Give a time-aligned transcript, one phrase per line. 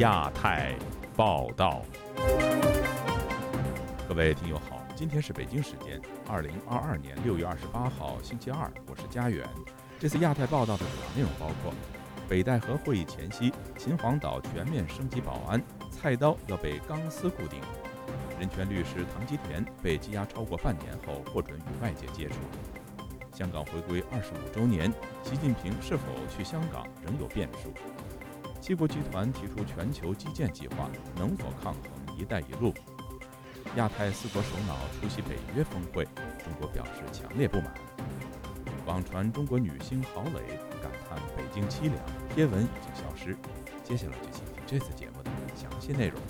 [0.00, 0.74] 亚太
[1.14, 1.82] 报道。
[4.08, 9.46] 各位听友好，今天是北京时间二零二二年六月二十八号星期二，我是佳远。
[9.98, 11.74] 这次亚太报道的主要内容包括：
[12.26, 17.60] 北戴河会议前夕，秦皇岛全面升级保安，菜刀要被钢丝固定；
[18.38, 22.36] 人权律师唐吉田被羁押超过半年后获准与外界接触；
[23.34, 24.90] 香港回归二十五周年，
[25.22, 26.04] 习近平是否
[26.34, 27.68] 去香港仍有变数；
[28.60, 31.82] 七国集团提出全球基建计划，能否抗衡
[32.18, 32.72] “一带一路”；
[33.74, 36.04] 亚太四国首脑出席北约峰会，
[36.44, 37.74] 中国表示强烈不满。
[38.84, 41.96] 网传中国女星郝蕾感叹北京凄凉，
[42.34, 43.34] 贴文已经消失。
[43.82, 46.20] 接下来就请听这次节目的详细内容。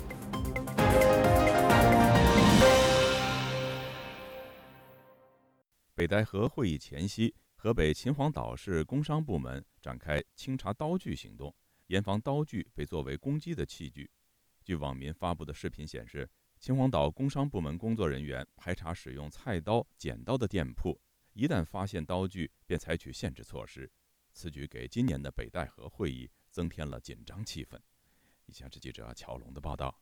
[5.93, 11.53] 北戴河会议前夕，河北秦皇岛市工商部门展开清查刀具行动，
[11.91, 14.09] 严防刀具被作为攻击的器具。
[14.63, 20.97] 据网民发布的视频显示，秦皇岛工商部门工作人员排查使用菜刀、剪刀的店铺。
[21.33, 23.91] 一旦发现刀具，便采取限制措施。
[24.31, 27.77] 此举给今年的北戴河会议增添了紧张气氛。
[28.45, 29.99] 以下是记者乔龙的报道。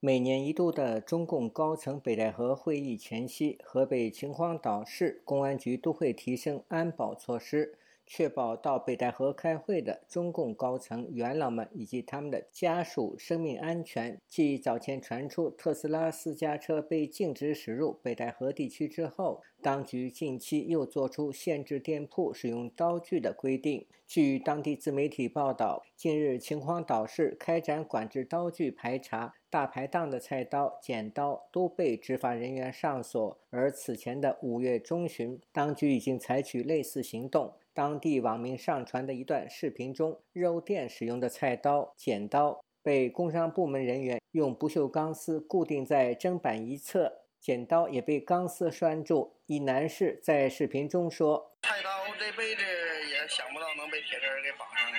[0.00, 7.78] 每年一度的中共高层北戴河会议前夕，河北秦皇岛市公安局都会提升安保措施。
[8.12, 14.20] 确保到北戴河开会的中共高层元老们以及他们的家属生命安全。
[14.28, 23.86] 继早前传出特斯拉私家车被禁止驶入北戴河地区之后，当局近期又做出限制店铺使用刀具的规定。
[24.08, 33.38] 据当地自媒体报道，近日秦皇岛市开展管制刀具排查，大排档的菜刀、剪刀都被执法人员上锁。
[33.50, 37.52] 而此前的五月中旬，当局已经采取类似行动。
[37.80, 47.10] 当地网民上传的一段视频中，肉店使用的菜刀、剪刀被工商部门人员用不锈钢丝固定在砧板一侧，
[47.40, 49.34] 剪刀也被钢丝拴住。
[49.46, 51.88] 一男士在视频中说：“菜刀
[52.18, 52.60] 这辈子
[53.08, 54.98] 也想不到能被铁丝给绑上了，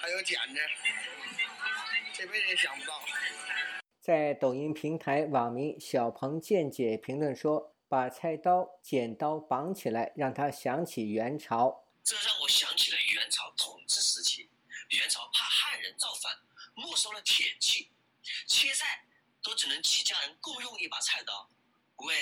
[0.00, 0.60] 还有剪子，
[2.12, 2.92] 这辈子也想不到。”
[4.02, 7.73] 在抖音平台，网民小鹏见解评论说。
[7.94, 11.84] 把菜刀、剪刀绑起来，让他想起元朝。
[12.02, 14.50] 这让我想起了元朝统治时期，
[14.88, 16.32] 元朝怕汉人造反，
[16.74, 17.92] 没收了铁器，
[18.48, 19.04] 切菜
[19.44, 21.48] 都只能几家人共用一把菜刀。
[21.98, 22.14] 喂，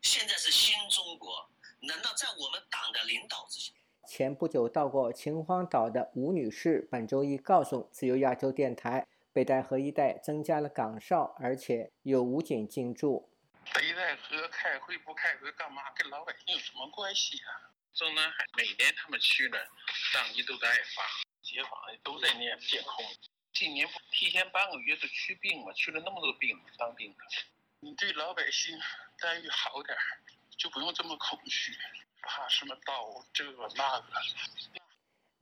[0.00, 1.48] 现在是新中国，
[1.82, 3.72] 难道在我们党的领导之下？
[4.08, 13.28] 前不久到过秦皇岛的吴女士，本周一告诉自由亚洲电台，北戴河一带增加了岗哨，而且有武警进驻。
[13.74, 15.90] 北戴河开会不开会干嘛？
[15.92, 17.72] 跟老百姓有什么关系啊？
[17.94, 19.68] 中南海每年他们去了，
[20.12, 21.02] 上级都在发，
[21.42, 21.70] 街坊
[22.02, 23.04] 都在念监控。
[23.54, 27.24] 今年不提前半个月就去病嘛，去了那么多病当兵的。
[27.80, 28.78] 你对老百姓
[29.18, 30.22] 待遇好点儿，
[30.58, 31.76] 就不用这么恐惧，
[32.22, 34.81] 怕什么刀这个那个。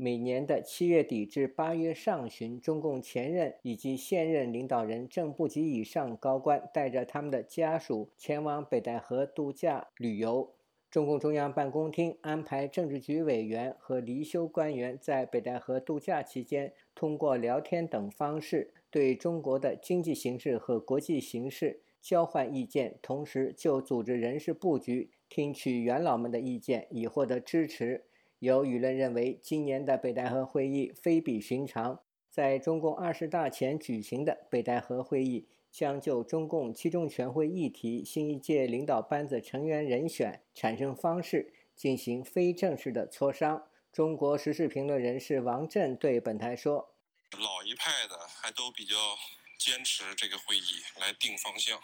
[0.02, 10.54] 每年的七月底至八月上旬，中共前任以及现任领导人正部级以上高官带着他们的家属前往北戴河度假旅游。
[10.90, 28.06] 中共中央办公厅安排政治局委员和离休官员在北戴河度假期间，通过聊天等方式对中国的经济形势和国际形势交换意见，同时就组织人事布局，听取元老们的意见，以获得支持。
[28.40, 32.00] 有舆论认为，今年的北戴河会议非比寻常。
[32.30, 43.68] 在中共二十大前举行的北戴河会议，将就中共七中全会议题、新一届领导班子成员人选、产生方式进行非正式的磋商。
[43.92, 46.94] 中国时事评论人士王震对本台说
[47.36, 48.96] ：“老一派的还都比较
[49.58, 51.78] 坚持这个会议来定方向。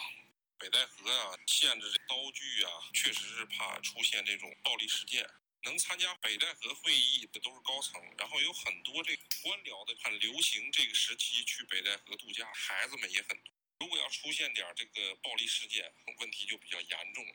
[0.59, 5.23] 北戴河啊，限制这刀具啊，确实是怕出现这种暴力事件。”
[5.67, 13.51] 能参加北戴河会议的都是高层，然后有很多这个官僚的很流行这个时期去北戴河度假，孩子们也很多。
[13.81, 17.33] 如果要出现点这个暴力事件，问题就比较严重了。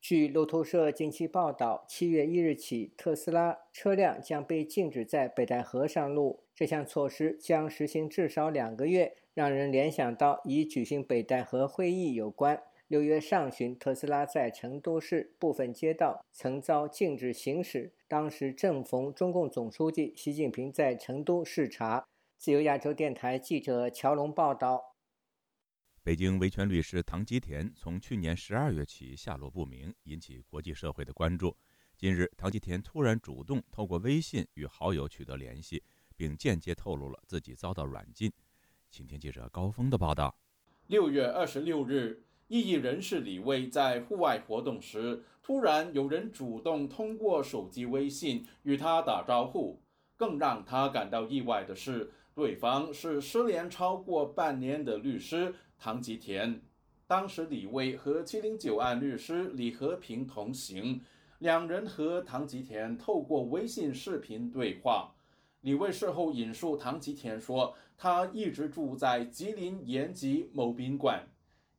[0.00, 6.46] 据路透社近期报道，七月一日起，特斯拉车辆将被禁止在北戴河上路。
[6.54, 12.62] 这项措施将实行至少两个月，让人联想到与举行北戴河会议有关。
[12.92, 22.06] 六月上旬，特斯拉在成都市部分街道曾遭禁止行驶，当时正逢中共总书记习近平在成都视察。
[22.36, 24.94] 自由亚洲电台记者乔龙报道。
[26.02, 31.56] 北京维权律师唐吉田从去年十二月起下落不明，引起国际社会的关注。
[31.96, 35.82] 近日，唐吉田突然主动透过微信与好友取得联系，
[36.14, 38.30] 并间接透露了自己遭到软禁。
[38.90, 40.36] 请听记者高峰的报道。
[40.88, 42.22] 六月二十六日，
[42.52, 49.80] 异议人士李卫在户外活动时，突然有人主动通过手机微信与他打招呼。
[50.18, 56.60] 更让他感到意外的是，对方是失联超过半年的律师唐吉田。
[57.06, 61.00] 当时李卫和七零九案律师李和平同行，
[61.38, 65.14] 两人和唐吉田透过微信视频对话。
[65.62, 71.26] 李卫事后引述唐吉田说：“他一直住在吉林延吉某宾馆，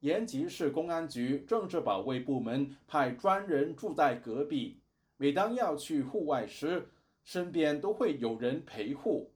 [0.04, 4.82] 延吉市公安局政治保卫部门派专人住在隔壁。
[5.16, 6.90] 每当要去户外时，
[7.24, 9.32] 身边都会有人陪护。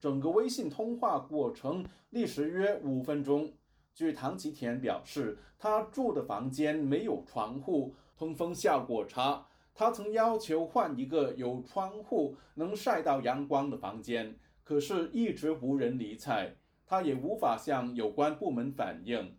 [0.00, 3.52] 整个微信通话过程历时约五分钟。
[3.92, 9.46] 据唐吉田表示，他住的房间没有窗户，通风效果差。”
[9.76, 14.34] 他曾要求换一个有窗户、能晒到阳光的房间，
[14.64, 16.56] 可是一直无人理睬。
[16.86, 19.36] 他也无法向有关部门反映。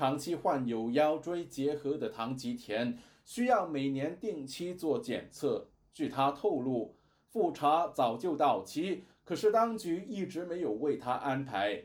[0.00, 5.68] 长期患有腰椎结核的唐吉田需要每年定期做检测。
[5.92, 6.96] 据他透露，
[7.28, 11.84] 复查早就到期，可是当局一直没有为他安排。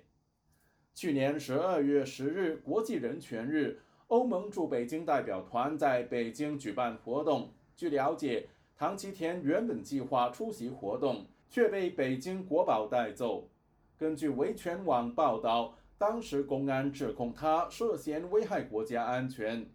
[0.94, 7.52] 去年十二月十日，国际人权日，欧盟驻北京代表团在北京举办活动。
[7.76, 8.48] 据了解，
[8.78, 13.50] 唐吉田原本计划出席活动，却被北京国宝带走。
[13.98, 19.70] 根据维权网报道，当时公安指控他涉嫌危害国家安全。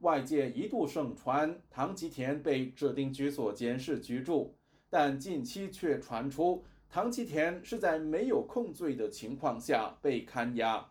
[0.00, 4.54] 外界一度盛传唐吉田被指定居所监视居住，
[4.90, 10.86] 但近期却传出唐吉田是在没有控罪的情况下被看押。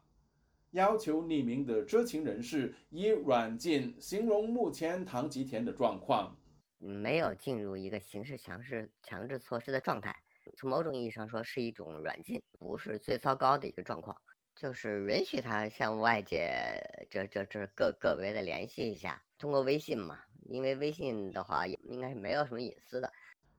[0.72, 6.36] 要求匿名的知情人士以软禁形容目前唐吉田的状况。
[6.78, 10.16] 没有进入一个刑事强制强制措施的状态，
[10.58, 14.16] 从某种意义上说是一种软禁，不是最糟糕的一个状况，
[14.56, 23.12] 就是允许他向外界这这这个个别的联系一下，通过微信嘛，因为微信的话应该是没有什么隐私的。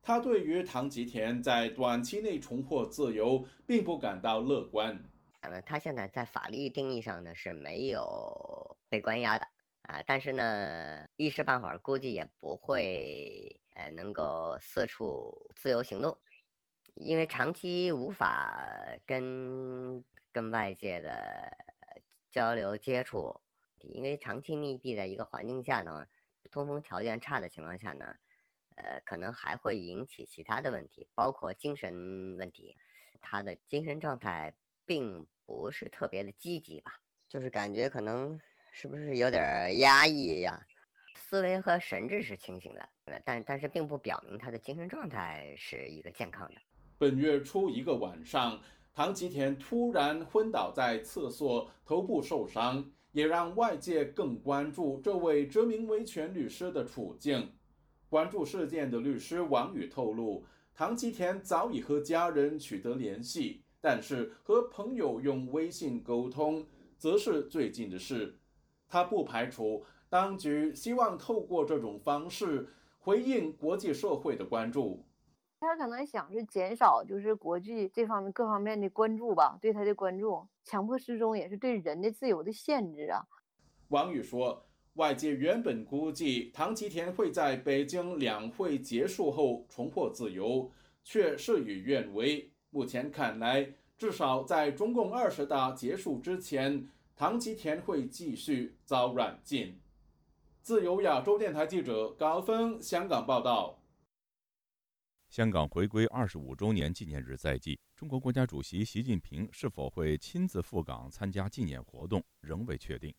[0.03, 4.99] 他对于唐吉田在短期内重获自由并不感到乐观。
[5.41, 9.47] 呃，他现在在法律定义上呢是没有被关押的。
[9.83, 16.19] 啊，但是呢，一时半会儿估计也不会，呃，能够四处自由行动，
[16.95, 18.61] 因为长期无法
[19.07, 20.03] 跟
[20.37, 21.56] 跟外界的
[22.31, 23.41] 交流接触，
[23.81, 26.06] 因为长期密闭在一个环境下呢，
[26.50, 28.15] 通风条件差的情况下呢，
[28.75, 32.77] 呃，可能还会引起其他的问题，包括精神问题，
[33.23, 34.55] 他的精神状态
[34.85, 37.00] 并不是特别的积极吧，
[37.31, 38.38] 就是感觉可能。
[38.79, 40.67] 是不是有点压抑呀？
[41.15, 42.87] 思维和神智是清醒的，
[43.25, 46.61] 但但是并不表明他的精神状态是一个健康的。
[46.99, 48.61] 本月初一个晚上，
[48.97, 52.83] 唐吉田突然昏倒在厕所，头部受伤，
[53.13, 57.53] 也让外界更关注这位知名维权律师的处境。
[58.09, 66.65] 关注事件的律师王宇透露，唐吉田早已和家人取得联系，但是和朋友用微信沟通，
[66.97, 68.39] 则是最近的事。
[68.89, 75.05] 他不排除当局希望透过这种方式回应国际社会的关注。
[75.66, 80.46] 他可能想是减少就是国际这方面各方面的关注吧，对他的关注。
[80.62, 83.26] 强迫失踪也是对人的自由的限制啊。
[83.88, 90.70] 王宇说，外界原本估计唐吉田会在北京两会结束后重获自由，
[91.02, 92.50] 却事与愿违。
[92.70, 93.68] 目前看来，
[93.99, 96.88] 至少在中共二十大结束之前。
[97.18, 99.80] 唐吉田会继续遭软禁。
[100.61, 103.78] 自由亚洲电台记者高峰香港报道。
[105.37, 113.14] 香港回归二十五周年纪念日在即，中国国家主席习近平是否会亲自赴港参加纪念活动仍未确定。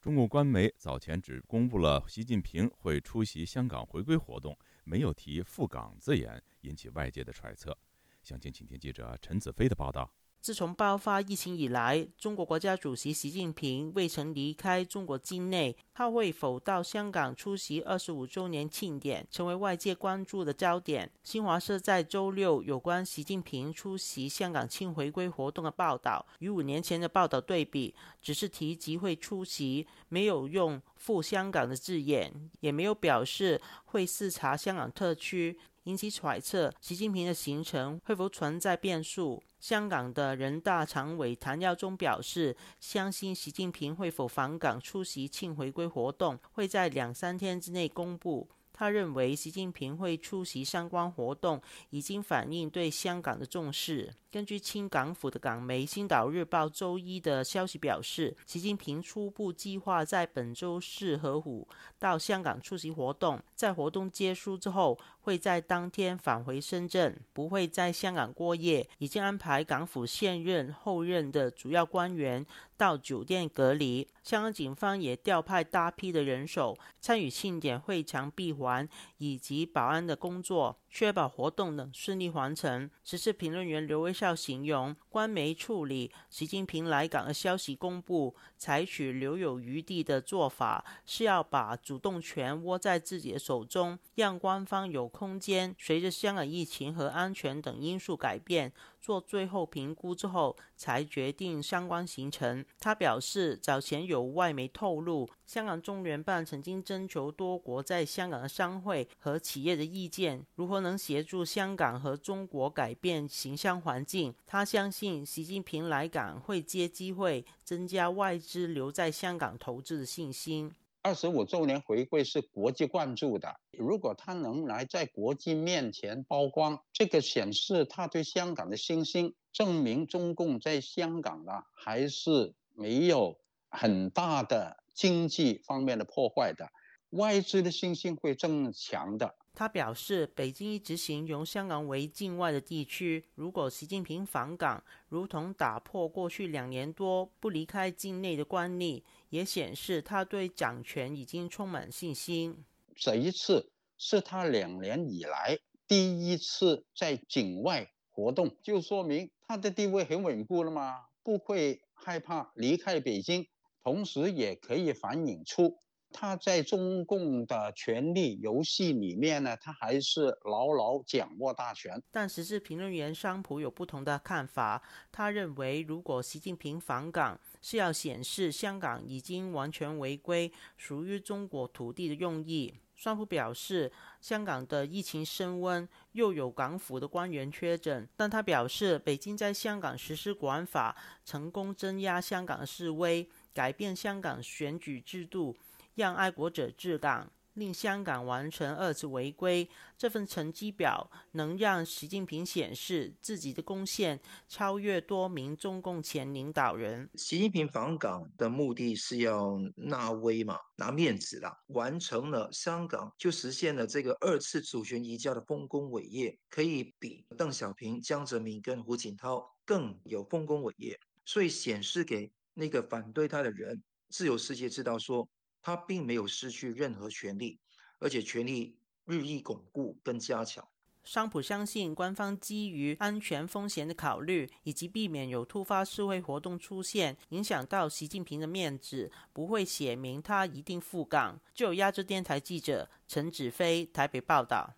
[0.00, 7.78] 中共官媒早前只公布了习近平会出席香港回归活动，没有提赴港字眼，引起外界的揣测。
[8.24, 10.12] 详情，请听记者陈子飞的报道。
[10.40, 15.76] 自从爆发疫情以来，中国国家主席习近平未曾离开中国境内。
[15.92, 21.10] 他会否到香港出席二十五周年庆典，成为外界关注的焦点。
[21.22, 35.58] 新华社在周六有关习近平出席香港庆回归活动的报道，与五年前的报道对比，只是提及会出席，没有用赴香港的字眼，也没有表示会视察香港特区。
[35.84, 39.42] 引起揣测，习近平的行程会否存在变数？
[39.58, 48.48] 香港的人大常委谭耀宗表示，相信习近平会否访港出席庆回归活动，会在两三天之内公布。
[48.72, 51.60] 他认为习近平会出席相关活动，
[51.90, 54.10] 已经反映对香港的重视。
[54.30, 61.68] 根据清港府的港媒《星岛日报》周一的消息表示，习近平初步计划在本周四和五
[61.98, 64.98] 到香港出席活动，在活动结束之后，
[65.30, 68.88] 会在当天返回深圳，不会在香港过夜。
[68.98, 72.44] 已经安排港府现任、后任的主要官员
[72.76, 74.08] 到酒店隔离。
[74.24, 80.76] 香港警方也调派大批的人手参与庆典会场闭环以及保安的工作。
[80.92, 82.90] 确保活动能顺利完成。
[83.04, 98.72] 时事评论员刘威少形容，官媒处理习近平来港的消息公布，采取留有余地的做法，是要把主动权握在自己的手中，让官方有空间随着香港疫情和安全等因素改变。
[98.98, 102.64] 做最后评估之后，才决定相关行程。
[102.78, 114.34] 他表示，早前有外媒透露，香港中联办曾经征求多国在香港的商会和企业的意见，如何能协助香港和中国改变形象环境。
[114.46, 120.70] 他相信，习近平来港会借机会增加外资留在香港投资的信心。
[121.02, 133.38] 二十五周年回归是国际关注的，如果他能来在国际面前曝光，这个显示他对香港的信心，证明中共在香港呢还是没有
[133.70, 136.70] 很大的经济方面的破坏的，
[137.10, 139.34] 外资的信心会增强的。
[139.52, 143.24] 他表示，北京一直形容香港为境外的地区。
[143.34, 152.64] 如果习近平访港，如同打破过去两年多不离开境内的惯例，也显示他对掌权已经充满信心。
[152.94, 155.58] 这一次是他两年以来
[155.88, 161.06] 第一次在境外活动，就说明他的地位很稳固了吗？
[161.22, 163.46] 不会害怕离开北京，
[163.82, 165.78] 同时也可以反映出。
[166.12, 172.02] 他在中共的权力游戏里面呢，他还是牢牢掌握大权。
[172.10, 174.82] 但时事评论员商普有不同的看法，
[175.12, 182.74] 他认为如果习近平访港是要显示香港已经完全违规、属于中国土地的用意。
[182.94, 183.90] 双普表示，
[184.20, 195.56] 香港的疫情升温，又有港府的官员确诊，但他表示，北京在香港实施国安法，成功镇压香港示威，改变香港选举制度。
[195.96, 199.68] 让爱国者治港，令香港完成二次回归。
[199.98, 207.10] 这份成绩表能让习近平显示自己的贡献超越多名中共前领导人。
[207.16, 211.54] 习近平访港的目的是要纳威嘛，拿面子啦。
[211.66, 220.98] 完成了香港，就实现了这个二次主权移交的丰功伟业，可以比邓小平、江泽民跟胡锦涛更有丰功伟业。
[221.26, 225.28] 所以显示给那个反对他的人，自由世界知道说。
[225.62, 227.58] 他并没有失去任何权利，
[227.98, 230.66] 而且权利日益巩固跟加强。
[231.02, 241.40] 商普相信，官方基于安全风险的考虑，以及避免有突发示威活动出现，影响到习近平的面子，不会写明他一定赴港。
[241.54, 244.74] 就有亚洲电台记者陈子飞台北报道。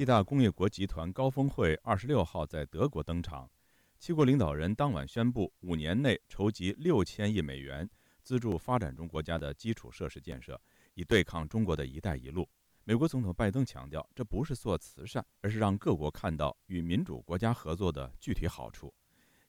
[0.00, 3.50] 七大工业国集团高峰会二十六号在德国登场，
[3.98, 7.86] 七国领导人当晚宣布，五年内筹集六千亿美元，
[8.22, 10.58] 资助发展中国家的基础设施建设，
[10.94, 12.48] 以对抗中国的一带一路。
[12.84, 18.90] 美国总统拜登强调，这不是做慈善，而是让各国看到与民主国家合作的具体好处。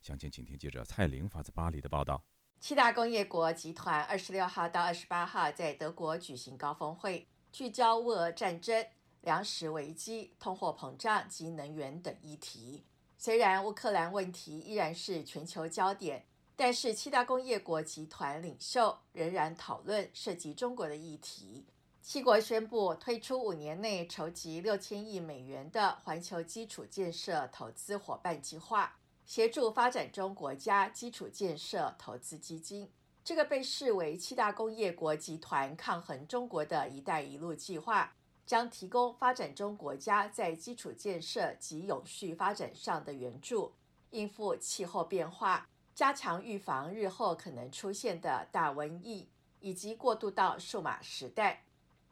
[0.01, 2.21] 详情，请听记者蔡玲发自巴黎的报道。
[2.59, 8.85] 七大工业国集团二十六号到二十八号在德国举行高峰会，聚焦乌俄战争。
[9.21, 12.83] 粮食危机、通货膨胀及能源等议题。
[13.17, 16.25] 虽然乌克兰问题依然是全球焦点，
[16.55, 21.65] 但是七大工业国集团领袖仍然讨论涉及中国的议题。
[22.01, 32.89] 七国宣布推出五年内筹集六千亿美元的环球基础建设投资伙伴计划，协助发展中国家基础建设投资基金。
[33.23, 38.15] 这个被视为七大工业国集团抗衡中国的一带一路计划。
[38.51, 43.71] 将提供发展中国家在基础建设及永续发展上的援助，
[44.09, 49.29] 应付气候变化、加强预防日后可能出现的大瘟疫，
[49.61, 51.63] 以及过渡到数码时代。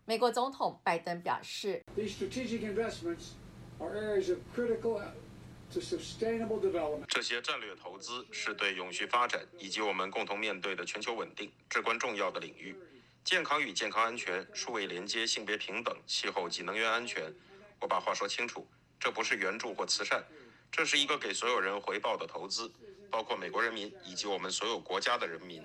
[0.06, 1.84] 美国总统拜登表示。
[1.94, 2.08] 这
[7.22, 12.74] 些战略投资是对永续发展以及我们共同面对的全球稳定至关重要的领域。
[13.24, 17.32] 健康与健康安全、数位连接、性别平等、气候及能源安全。
[17.80, 18.66] 我把话说清楚，
[19.00, 20.24] 这不是援助或慈善，
[20.72, 22.72] 这是一个给所有人回报的投资，
[23.12, 25.64] 包括美国人民以及我们所有国家的人民。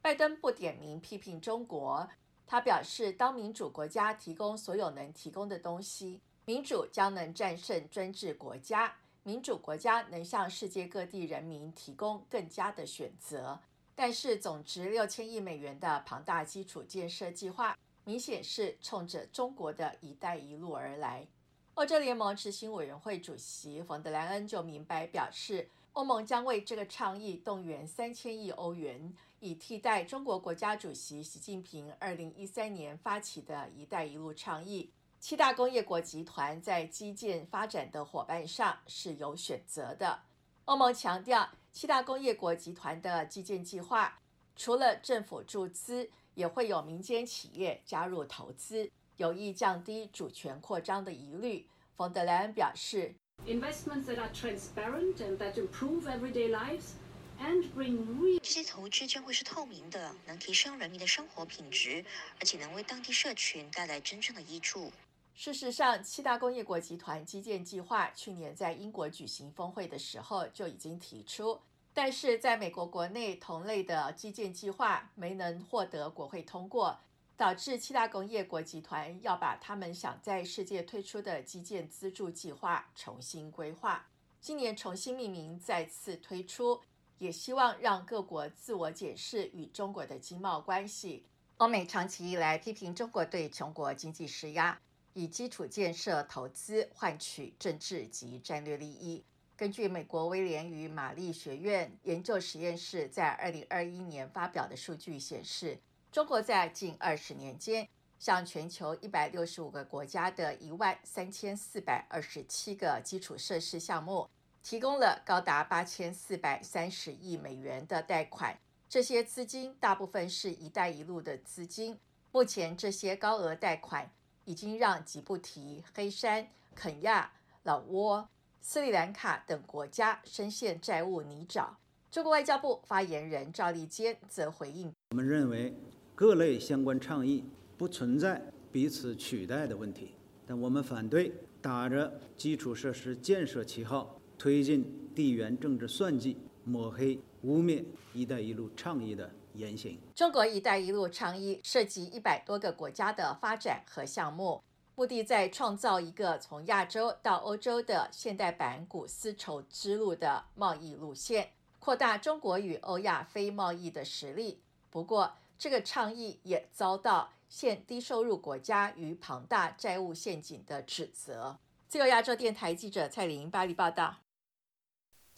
[0.00, 2.08] 拜登不点名批评中国，
[2.46, 6.20] 他表示，当民主国家提供所有能提供的东西。
[6.46, 13.60] 民主将能战胜专制国家，民主国家能向世界各地人民提供更加的选择。
[14.02, 21.26] 但是，总值六千亿美元的庞大基础建设计划，明显是冲着中国的一带一路而来。
[21.74, 34.90] 欧洲联盟执行委员会主席冯德莱恩就明白表示，欧盟将为这个倡议动员三千亿欧元，以替代中国国家主席习近平二零一三年发起的一带一路倡议。
[35.18, 40.22] 七大工业国集团在基建发展的伙伴上是有选择的。
[40.64, 44.20] 欧盟强调，七大工业国集团的基建计划
[44.56, 51.66] 除了政府注资，也会有民间企业加入投资，有意降低主权扩张的疑虑。
[51.96, 53.14] 冯德莱恩表示
[53.46, 56.94] ：“Investments that are transparent and that improve everyday lives
[57.40, 62.04] and bring real。”这些投资将会是透明的，能提升人民的生活品质，
[62.38, 64.92] 而且能为当地社群带来真正的益处。
[65.34, 71.58] 事实上，七大工业国集团基建计划去年在英国举行峰会的时候就已经提出，
[71.94, 76.98] 但是在美国国内同类的基建计划没能获得国会通过，
[77.38, 84.06] 导致七大工业国集团要把他们想在世界推出的基建资助计划重新规划。
[84.42, 86.82] 今年重新命名，再次推出，
[87.16, 91.24] 也希望让各国自我检视与中国的经贸关系。
[91.56, 94.78] 欧美长期以来批评中国对穷国经济施压。
[95.12, 99.24] 以基础建设投资换取政治及战略利益。
[99.56, 105.78] 根据美国威廉与玛丽学院研究实验室在二零二一年发表的数据显示，
[106.10, 107.86] 中国在近二十年间
[108.18, 114.28] 向全球一百六十五个国家的一万三千四百二十七个基础设施项目
[114.62, 118.58] 提供了高达八千四百三十亿美元的贷款。
[118.88, 121.98] 这些资金大部分是一带一路的资金。
[122.32, 124.10] 目前，这些高额贷款。
[124.50, 127.30] 已经让吉布提、黑山、肯亚、
[127.62, 128.26] 老挝、
[128.60, 131.68] 斯里兰卡等国家深陷债务泥沼。
[132.10, 135.72] 中国外交部发言人赵立坚则回应：“我们认为
[136.16, 137.44] 各类相关倡议
[137.78, 141.32] 不存在彼此取代的问题，但我们反对
[141.62, 150.00] 打着基础设施建设旗号推进地缘政治算计、抹黑、污蔑‘一带一路’倡议的。”言行。
[150.14, 154.62] 中国“一带一路”倡议涉及一百多个国家的发展和项目，
[154.94, 164.62] 目的在创造一个从亚洲到欧洲的现代版古丝绸之路的贸易路线，扩大中国与欧亚非贸易的实力。
[164.90, 171.58] 不过，这个倡议也遭到现低收入国家与庞大债务陷阱的指责。
[171.88, 174.16] 自由亚洲电台记者蔡玲巴黎报道。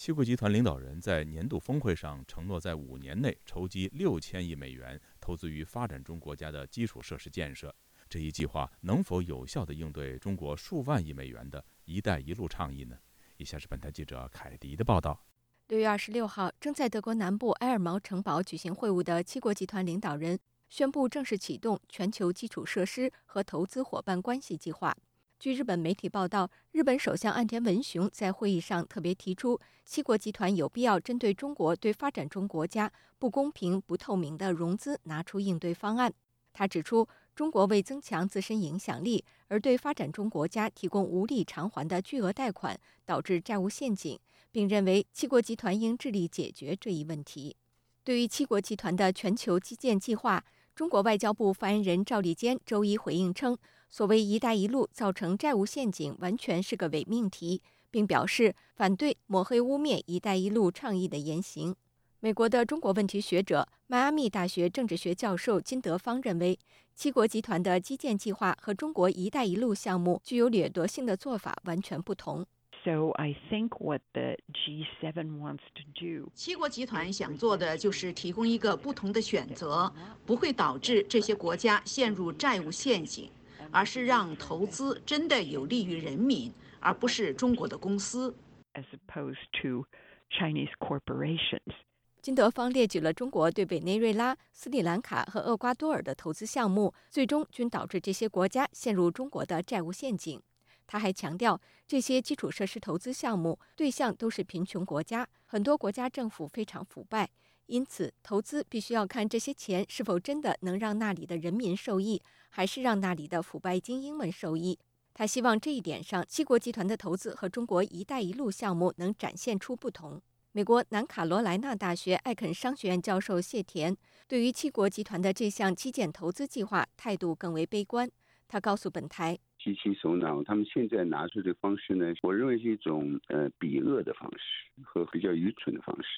[0.02, 7.72] 七国集团领导人在年度峰会上承诺，在五年内筹集六千亿美元，投资于发展中国家的基础设施建设。
[8.08, 12.98] 这一计划能否有效地应对中国数万亿美元的一带一路倡议呢？
[13.36, 15.24] 以下是本台记者凯迪的报道。
[15.68, 20.36] 六月二十六号，正在德国南部埃尔茅城堡举行会晤的七国集团领导人
[20.68, 24.96] 宣布正式启动全球基础设施和投资伙伴关系计划。
[25.42, 36.14] 据日本媒体报道，日本首相岸田文雄在会议上特别提出，七国集团有必要针对中国对发展中国家不公平、不透明的融资拿出应对方案。
[36.52, 44.16] 他指出，中国为增强自身影响力而对发展中国家提供无力偿还的巨额贷款，导致债务陷阱，
[44.52, 47.56] 并认为七国集团应致力解决这一问题。
[48.04, 50.44] 对于七国集团的全球基建计划，
[50.76, 53.58] 中国外交部发言人赵立坚周一回应称。
[53.92, 61.76] 所谓“一带一路”造成债务陷阱，完全是个伪命题，并表示反对抹黑污蔑“一带一路”倡议的言行。
[62.20, 66.58] 美国的中国问题学者、迈阿密大学政治学教授金德芳认为，
[66.94, 72.46] 七国集团的基建计划和中国“一带一路”项目具有掠夺性的做法完全不同。
[72.82, 79.92] So I think what the G7 wants to do，七国集团想做的就是提供一个不同的选择，
[80.24, 83.30] 不会导致这些国家陷入债务陷阱。
[83.72, 88.32] 而是让投资真的有利于人民，而不是中国的公司。
[88.74, 89.86] As opposed to
[90.30, 91.74] Chinese corporations，
[92.20, 100.40] 金德方列举了中国对委内瑞拉、斯里兰卡和厄瓜多尔的投资项目，最终均导致这些国家陷入中国的债务陷阱。
[100.86, 107.30] 他还强调，这些基础设施投资项目对象都是贫穷国家，很多国家政府非常腐败，
[107.66, 112.20] 因此投资必须要看这些钱是否真的能让那里的人民受益，
[112.50, 114.78] 还是让那里的腐败精英们受益。
[115.14, 120.20] 他希望这一点上，七国集团的投资和中国“一带一路”项目能展现出不同。
[120.52, 123.96] 美国南卡罗来纳大学艾肯商学院教授谢田
[124.28, 128.10] 对于七国集团的这项基建投资计划态度更为悲观。
[128.48, 136.08] 他告诉本台：“极其首脑，他们现在拿出的方式呢，我认为是一种呃比恶的方式和比较愚蠢的方式。”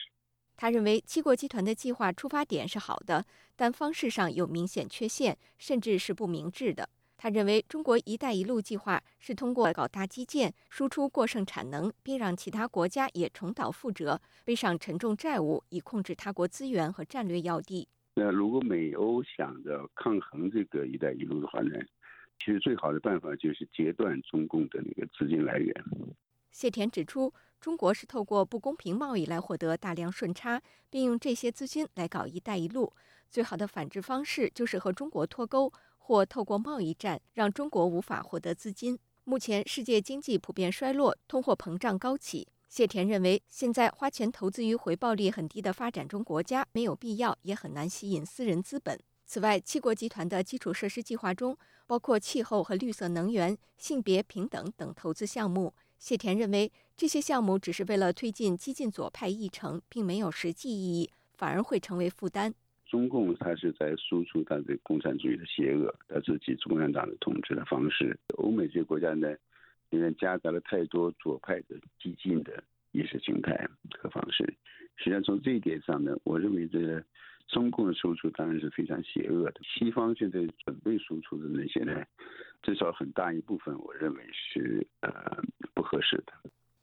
[0.57, 3.25] 他认为七国集团的计划出发点是好的，
[3.57, 6.88] 但方式上有明显缺陷，甚至是不明智的。
[7.17, 17.88] 他认为，中国“一带一路”计划是通过搞大基建、输出过剩产能，并让其他国家也重蹈覆辙，背上沉重债务，以控制他国资源和战略要地。
[18.14, 21.79] 那如果美欧想着抗衡这个“一带一路”的话呢，
[22.38, 25.75] 其实最好的办法就是截断中共的那个资金来源。
[26.51, 27.33] 谢田指出，
[27.64, 32.92] 中国是透过不公平贸易来获得大量顺差，并用这些资金来搞“一带一路”。
[33.33, 35.72] 最好的反制方式就是和中国脱钩。
[35.96, 38.98] 或透过贸易战让中国无法获得资金。
[39.24, 42.46] 目前世界经济普遍衰落，通货膨胀高企。
[42.68, 49.00] 谢田认为，现在花钱投资于回报率很低的发展中国家没有必要，也很难吸引私人资本。
[49.24, 55.72] 此外，七国集团的基础设施计划中包括气候和绿色能源、性别平等等投资项目。
[56.05, 62.53] 谢田认为，这些项目只是为了推进激进左派议程，并没有实际意义，反而会成为负担。
[62.85, 68.14] 中共它是在输出它的共产主义的邪恶，它自己共产党的统治的方式。
[68.37, 69.35] 欧美这些国家呢，
[69.88, 72.62] 因为夹杂了太多左派的激进的
[72.93, 73.67] 意识形态
[73.99, 74.45] 和方式。
[74.97, 77.03] 实际上从这一点上呢，我认为这个
[77.48, 79.61] 中共的输出当然是非常邪恶的。
[79.62, 82.04] 西方现在准备输出的那些呢，
[82.62, 85.11] 至少很大一部分，我认为是呃
[85.74, 86.33] 不合适的。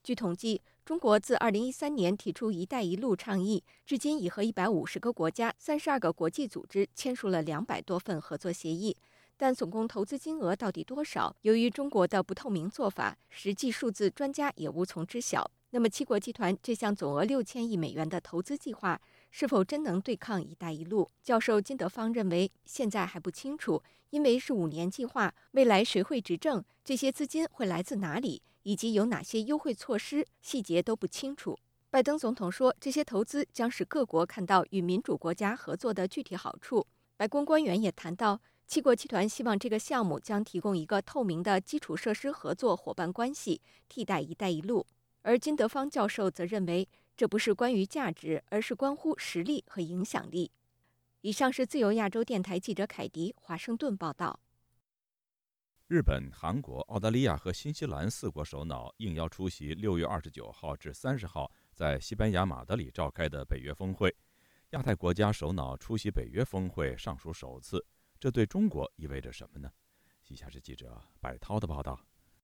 [0.04, 8.98] 据统计，中国自2013年提出“一带一路”倡议，至今已和150个国家、32个国际组织签署了200多份合作协议。
[9.38, 11.36] 但总共投资金额到底多少？
[11.42, 15.50] 由于中国的不透明做法，实际数字专家也无从知晓。
[15.72, 19.00] 那么，七国集团这项总额6000亿美元的投资计划，
[19.32, 21.10] 是否真能对抗“一带一路”？
[21.24, 28.44] 教授金德芳认为，现在还不清楚，因为是五年计划，未来谁会执政，这些资金会来自哪里？
[28.64, 31.58] 以及有哪些优惠措施，细节都不清楚。
[31.90, 36.86] 拜登总统说，这些投资将使各国看到与民主国家合作的具体好处。
[37.18, 44.86] 白宫官员也谈到，七国集团希望这个项目将提供一个透明的基础设施合作伙伴关系，替代“一带一路”。
[45.24, 50.52] 而金德芳教授则认为，这不是关于价值，而是关乎实力和影响力。
[51.22, 54.40] 以上是自由亚洲电台记者凯迪华盛顿报道。
[55.88, 64.16] 日本、韩国、澳大利亚和新西兰四国首脑应邀出席六月二十九号至三十号在西班牙马德里召开的北约峰会。
[64.70, 67.86] 亚太国家首脑出席北约峰会尚属首次，
[68.18, 69.70] 这对中国意味着什么呢？
[70.28, 72.00] 以下是记者柏涛的报道。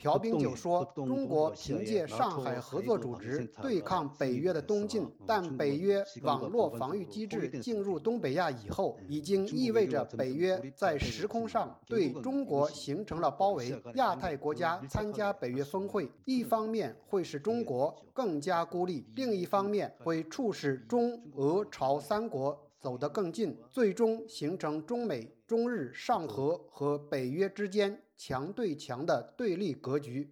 [0.00, 13.81] 朴炳久说，中国凭借上海合作组织对抗北约的东进，但 北约网络防御机制进入东北亚以后，已经意味着北约在时空上对中国形成了包围。
[13.95, 19.93] 亚太国家参加北约峰会，一方面会使中国更加孤立，另一方面。
[19.99, 30.29] 会促使中俄朝三国走得更近，最终形成中美、中日、上合和北约之间强对强的对立格局。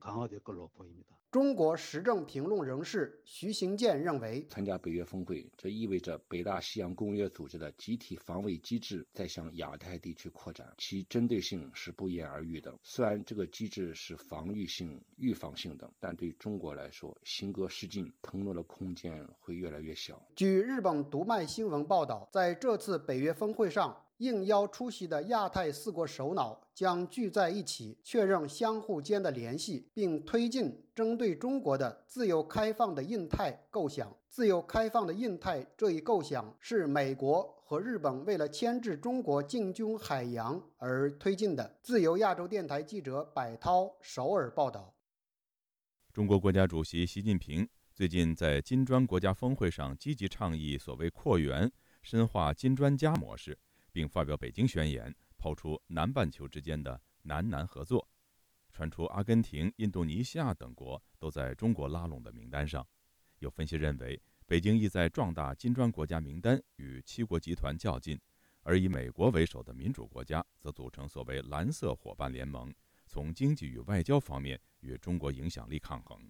[1.34, 12.72] 中国时政评论人士徐行健认为，参加北约峰会，这意味着北大西洋公约组织的集体防卫机制在向亚太地区扩展，其针对性是不言而喻的。
[12.84, 20.22] 虽然这个机制是防御性、预防性的，但对中国来说，行格失进，腾挪的空间会越来越小。
[20.36, 24.00] 据日本读卖新闻报道，在这次北约峰会上。
[24.24, 34.16] 应邀出席的亚太四国首脑将聚在一起，确认相互间的联系，并推进针对中国的自由开放的印太构想。
[34.30, 41.78] 自由开放的印太这一构想是美国和日本为了牵制中国进军海洋而推进的。
[41.84, 44.96] 自由亚洲电台记者柏涛首尔报道。
[46.14, 53.60] 中国国家主席习近平最近在金砖国家峰会上积极倡议所谓扩员、深化金砖加模式。
[53.94, 58.10] 并发表北京宣言，抛出南半球之间的南南合作，
[58.74, 62.86] 传出阿根廷、印度尼西亚等国都在中国拉拢的名单上。
[63.38, 68.20] 有分析认为，北京意在壮大金砖国家名单与七国集团较劲，
[68.64, 72.74] 而以美国为首的民主国家则组成所谓“蓝色伙伴联盟”，
[73.06, 76.30] 从经济与外交方面与中国影响力抗衡。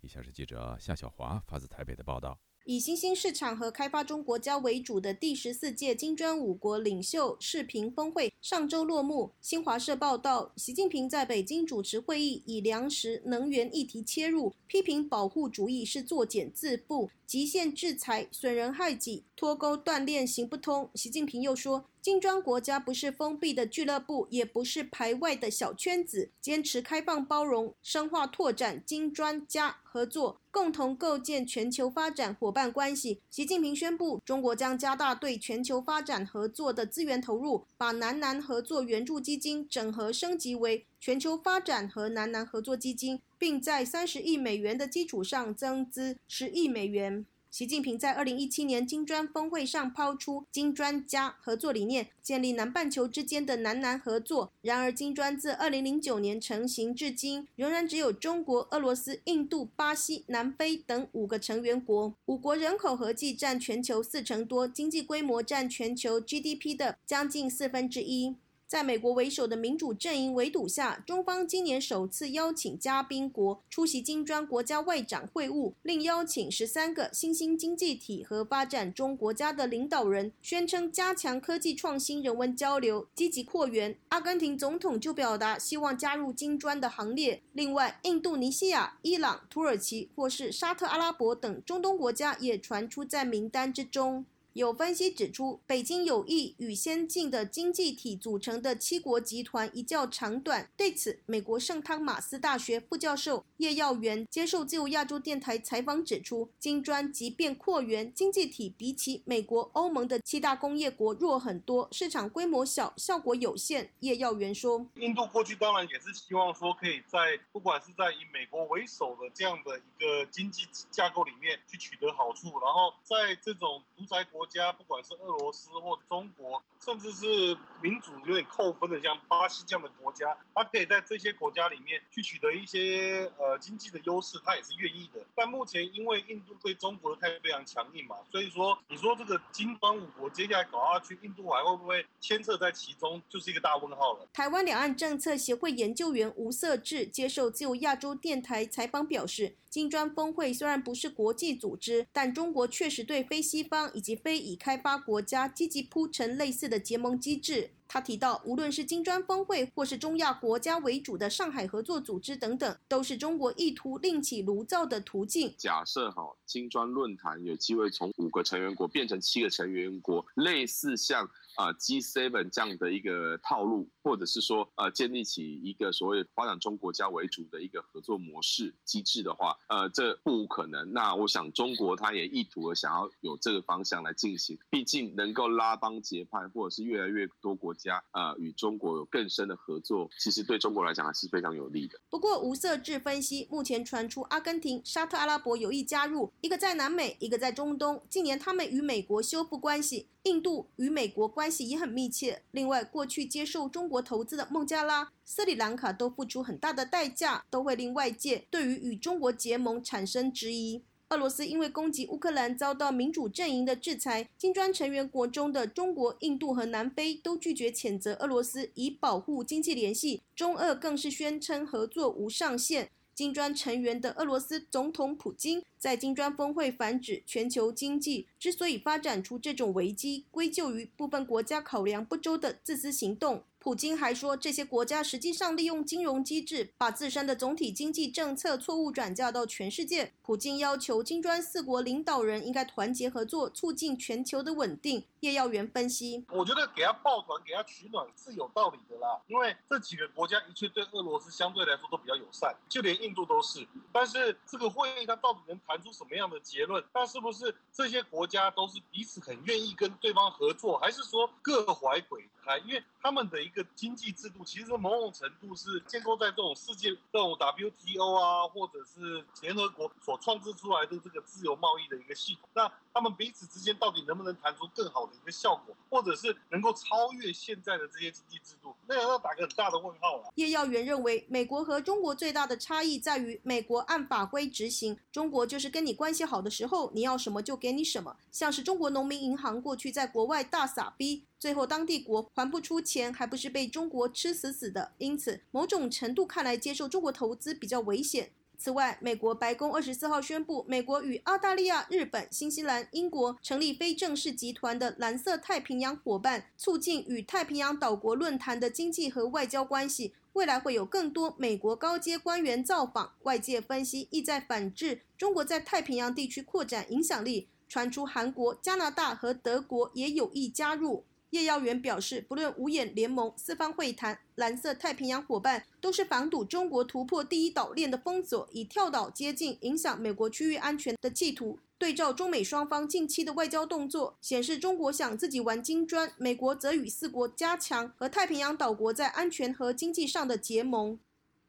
[0.00, 2.38] 以下是记者夏小华发自台北的报道。
[2.66, 9.32] 以新兴市场和开发中国家为主的第十四届金砖五国领袖视频峰会上周落幕。
[9.38, 20.90] 新华社报道，习近平在北京主持会议，以粮食、能源议题切入，批评保护主义是作茧自缚、极限制裁、损人害己、脱钩断链行不通。
[20.94, 30.40] 习近平又说，金砖国家不是封闭的俱乐部，也不是排外的小圈子，坚持开放包容，深化拓展金砖加合作。
[30.50, 33.20] 共同构建全球发展伙伴关系。
[33.28, 47.26] 习近平宣布，中国将加大对全球发展合作的资源投入，把南南合作援助基金整合升级为全球发展和南南合作基金，并在三十亿美元的基础上增资十亿美元。
[47.50, 54.50] 习近平在二零一七年金砖峰会上抛出“金砖加”合作理念，建立南半球之间的南南合作。
[54.62, 62.14] 然而，金砖自二零零九年成型至今，仍然只有中国、俄罗斯、印度、巴西、南非等五个成员国。
[62.24, 68.36] 五国人口合计占全球四成多，经济规模占全球 GDP 的将近四分之一。
[68.74, 83.96] 在美国为首的民主阵营围堵下，中方今年首次邀请嘉宾国出席金砖国家外长会晤，另邀请十三个新兴经济体和发展中国家的领导人，宣称加强科技创新、人文交流，积极扩员。
[84.08, 87.40] 阿根廷总统就表达希望加入金砖的行列。
[87.52, 94.26] 另外，印度尼西亚、伊朗、土耳其或是沙特阿拉伯等中东国家也传出在名单之中。
[94.54, 100.70] 有分析指出，北京有意与先进的经济体组成的七国集团一较长短。
[100.76, 113.90] 对此，美国圣汤马斯大学副教授叶耀元接受自由亚洲电台采访指出，金砖即便扩员，经济体比起美国、欧盟的七大工业国弱很多，市场规模小，效果有限。
[113.98, 135.20] 叶耀元说：“印度过去当然也是希望说，可以在不管是在以美国为首的这样的一个经济架构里面去取得好处，然后在这种独裁国。”国家不管是俄罗斯或中国甚至是民主有点扣分的，像巴西这样的国家，它可以在这些国家里面去取得一些呃经济的优势，它也是愿意的。
[135.34, 144.28] 但目前因为印度对中国的态度非常强硬嘛，所以说你说这个金砖五国接下来搞下去，印度还会不会牵涉在其中，就是一个大问号了。
[144.34, 149.56] 台湾两岸政策协会研究员吴色志接受自由亚洲电台采访表示。
[149.74, 157.70] 金砖峰会虽然不是国际组织，但中国确实对非西方以及非已开发国家积极铺陈类似的结盟机制。
[157.86, 165.54] 他提到，无论是金砖峰会，或是中亚国家为主的上海合作组织等等，都是中国意图另起炉灶的途径。
[165.56, 171.30] 假设哈，金砖论坛有机会从五个成员国变成七个成员国，类似像。
[171.54, 180.92] 啊，G7 这样的一个套路，或者是说，呃，建立起一个所谓发展中国家为主的一个合作模式机制的话，呃，这不无可能。
[180.92, 191.98] 那我想，中国他也意图的想要有这个方向来进行，毕竟能够拉帮结派，或者是越来越多国家呃与中国有更深的合作，其实对中国来讲还是非常有利的。
[192.10, 200.08] 不过，无色志分析，目前传出阿根廷、沙特阿拉伯有意加入，一个在南美，一个在中东，近年他们与美国修复关系。
[200.24, 202.40] 印度与美国关关系也很密切。
[202.52, 210.82] 另外，过去接受中国投资的孟加拉、斯里兰卡都付出很大的代价，都会令外界对于与中国结盟产生质疑。
[211.10, 220.22] 俄罗斯因为攻击乌克兰遭到民主阵营的制裁，金砖成员国中的中国、印度和南非都拒绝谴责俄罗斯，以保护经济联系。
[220.34, 222.88] 中俄更是宣称合作无上限。
[223.14, 233.44] 金砖成员的俄罗斯总统普京在金砖峰会反指，全球经济之所以发展出这种危机，归咎于部分国家考量不周的自私行动。
[233.58, 240.12] 普京还说，这些国家实际上利用金融机制，把自身的总体经济政策错误转嫁到全世界。
[240.20, 245.04] 普京要求金砖四国领导人应该团结合作，促进全球的稳定。
[245.24, 253.66] 叶耀元分析，我觉得给他抱团、给他取暖是有道理的啦，因为这几个国家的确对俄罗斯相对来说都比较友善，就连印度都是。
[253.90, 256.84] 但是这个会议它到底能谈出什么样的结论？
[256.92, 262.58] 那是不是这些国家都是彼此很愿意跟对方合作，还是说各怀鬼胎？
[262.66, 272.46] 因为他们的一个经济制度其实某种程度是建构在这种世界、这种 WTO 啊，或者是联合国所创制出来的这个自由贸易的一个系统。
[272.52, 278.74] 那他们彼此之间到底能不能谈出更好的一个效果，或者是能够超越现在的这些经济制度？
[278.86, 280.32] 那要打个很大的问号了。
[280.34, 288.16] 叶耀元认为，美国和中国最大的差异在于，美国按法规执行，中国就是跟你关系好的时候，你要什么就给你什么。
[288.30, 294.92] 像是中国农民银行过去在国外大撒逼，最后当地国还不出钱，还不是被中国吃死死的。
[294.98, 298.30] 因此，某种程度看来，接受中国投资比较危险。
[298.64, 310.14] 此外，美国白宫二十四号宣布，美国与澳大利亚、日本、新西兰、英国成立非正式集团的蓝色太平洋伙伴，促进与太平洋岛国论坛的经济和外交关系。
[310.32, 313.12] 未来会有更多美国高阶官员造访。
[313.24, 321.04] 外界分析意在反制中国在太平洋地区扩展影响力，传出韩国、加拿大和德国也有意加入。
[321.34, 331.58] 叶耀元表示，不论五眼联盟、四方会谈、蓝色太平洋伙伴，都是防堵中国突破第一岛链的封锁，以跳岛接近、影响美国区域安全的企图。
[331.76, 340.96] 对照中美双方近期的外交动作，显示中国想自己玩金砖，美国则与四国加强和太平洋岛国在安全和经济上的结盟。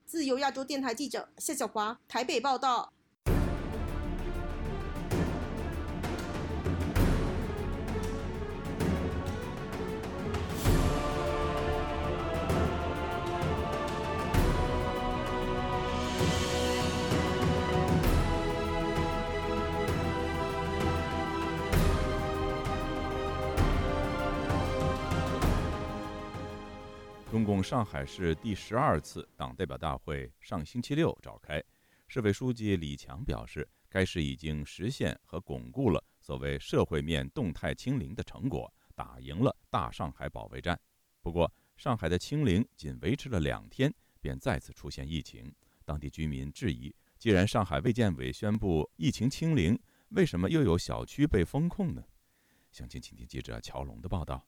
[0.08, 2.95] 自由亚洲电台记者夏小华台北报道。
[27.36, 31.62] 中共上海市第十二次党代表大会上星期六召开，
[32.08, 40.80] 市委书记李强表示，该市已经实现和巩固了所谓社会面动态清零的成果，打赢了大上海保卫战。
[41.22, 45.54] 不过，上海的清零仅维持了两天，便再次出现疫情。
[45.84, 49.78] 当地居民质疑：既然上海卫健委宣布疫情清零，
[50.12, 52.02] 为什么又有小区被封控呢？
[52.72, 54.42] 详情，请听记者乔龙的报道。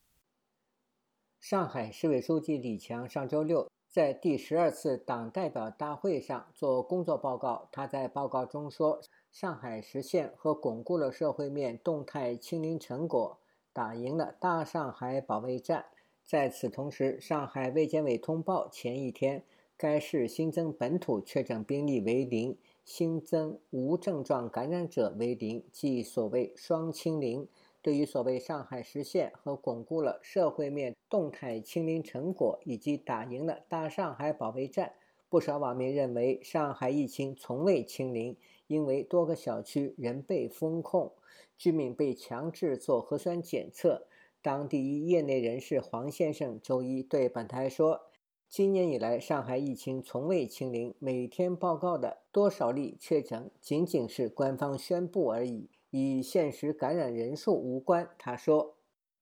[1.39, 7.69] 上海市委书记李强上周六在第十二次党代表大会上做工作报告。
[7.71, 8.99] 他在报告中说
[9.31, 13.37] ：“上海实现和巩固了社会面动态清零成果，
[13.71, 15.85] 打赢了大上海保卫战。”
[16.25, 19.43] 在此同时，上海卫健委通报，前一天
[19.77, 27.47] 该市新增本土确诊病例为零，新增无症状感染者为零，即所谓“双清零”。
[27.87, 34.91] 对于所谓上海实现和巩固了社会面动态清零成果，以及打赢了大上海保卫战，
[35.29, 38.35] 不少网民认为上海疫情从未清零，
[38.67, 41.13] 因为多个小区仍被封控，
[41.57, 44.05] 居民被强制做核酸检测。
[44.41, 48.01] 当地一业内人士黄先生周一对本台说。
[48.49, 58.09] 今年以来，上海疫情从未清零，每天报告的多少例确诊仅仅是官方宣布而已，与现实感染人数无关。
[58.17, 58.77] 他说：“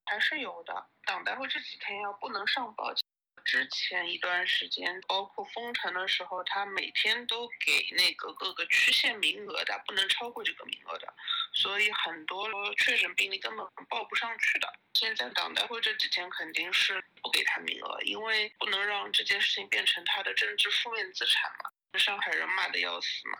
[0.06, 2.94] 还是有的，党代会这几天要不能上报。
[3.44, 11.14] 之前一段时间，包括封城的时候，他每天都给那个各个区县名额的，不能超过这个名额的，
[11.54, 14.68] 所以很多确诊病例根本报不上去的。
[14.94, 21.98] 现在党代会这几天肯定是。”不给他名额，因为不能让这件事情变成他的政治负面资产嘛。
[21.98, 23.40] 上海人骂的要死嘛。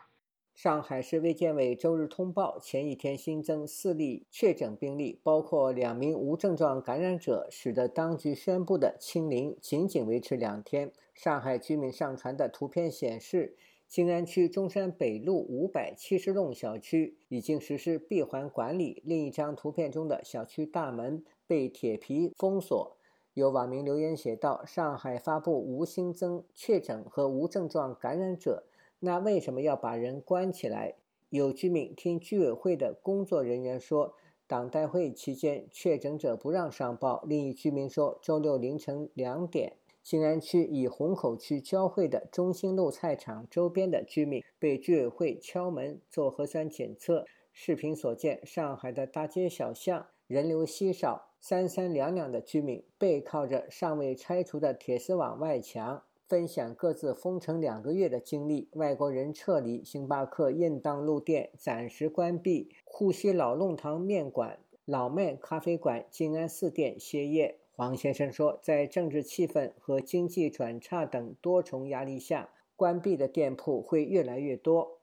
[0.56, 10.94] 上海市卫健委周日通报，前一天新增四例确诊病例，包括两名无症状感染者，使得当局宣布的清零仅仅维持两天。
[11.14, 13.58] 上海居民上传的图片显示，
[13.90, 22.96] 静安区中山北路五百七十栋小区已经实施闭环管理，另一张图片中的小区大门被铁皮封锁。
[23.34, 28.64] 有网民留言写道：“上海发布无新增确诊和无症状感染者，
[29.00, 30.96] 那为什么要把人关起来？”
[31.30, 34.14] 有居民听居委会的工作人员说，
[34.48, 37.24] 党代会期间确诊者不让上报。
[37.28, 47.26] 另一居民说，周六凌晨两点，静安区与虹口区交汇的中心路菜场周边的居民被居委会敲门做核酸检测。
[47.52, 51.32] 视频所见，上海的大街小巷人流稀少。
[51.42, 58.70] 三三两两的居民背靠着尚未拆除的铁丝网外墙，分享各自封城两个月的经历。
[58.74, 67.60] 外国人撤离，星巴克印当路店暂时关闭，沪西老弄堂面馆、老麦咖啡馆、静安寺店歇业。
[67.72, 75.02] 黄先生说，在政治气氛和经济转差等多重压力下，关闭的店铺会越来越多。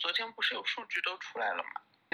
[0.00, 1.70] 昨天不是有数据都出来了吗？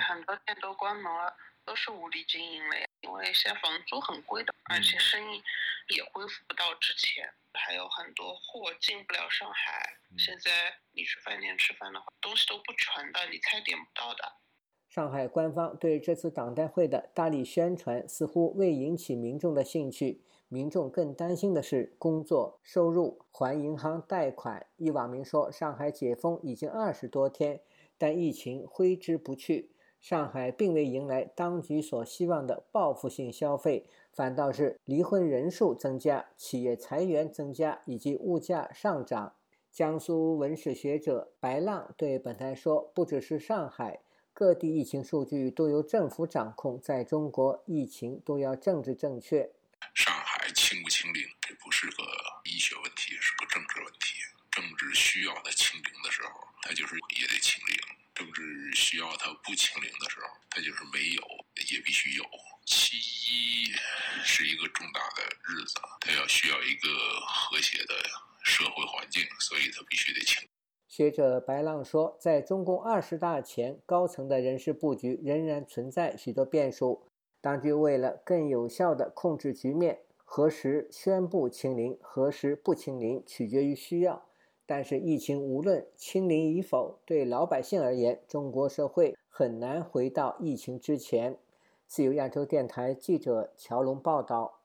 [0.08, 1.34] 很多店都关门了。
[1.62, 5.42] 都是无力经营了呀，因为现在房租很贵的，而且生意
[5.94, 9.98] 也恢复不到之前，还有很多货进不了上海。
[10.18, 10.50] 现在
[10.92, 14.36] 你去饭店吃饭的话，东西都不全的，你菜点不到的。
[14.88, 24.66] 上海官方对这次党代会的大力宣传似乎未引起民众的兴趣，民众更担心的是工作、收入、还银行贷款。
[24.76, 27.62] 一网民说，上海解封已经二十多天，
[27.96, 29.70] 但疫情挥之不去。
[30.00, 39.34] 上海并未迎来当局所希望的报复性消费，反倒是离婚人数增加、企业裁员增加以及物价上涨。
[39.70, 44.00] 江苏文史学者白浪对本台说：“不只是上海，
[44.32, 49.52] 各地疫情数据都由政府掌控，在中国，疫情都要政治正确。
[49.94, 52.02] 上海清不清零，这不是个
[52.46, 54.16] 医学问题，是个政治问题。
[54.50, 56.30] 政治需要的清零的时候，
[56.62, 57.76] 它就是也得清零。”
[58.20, 58.42] 政治
[58.74, 61.22] 需要他不清零的时候，他就是没有，
[61.72, 62.24] 也必须有。
[62.66, 63.72] 七一
[64.22, 66.88] 是一个重大的日子，他要需要一个
[67.26, 67.94] 和谐的
[68.44, 70.46] 社会环境，所以他必须得清。
[70.86, 77.06] 学者白浪说，在中共二十大前，高层的人事布局仍然存在许多变数。
[77.40, 84.29] 当局为了更有效地控制局面，何时宣布清零，何时不清零，取决于需要。
[84.70, 91.36] 但是疫情无论清零与否，对老百姓而言，中国社会很难回到疫情之前。
[91.88, 94.62] 自由亚洲电台记者乔龙报道。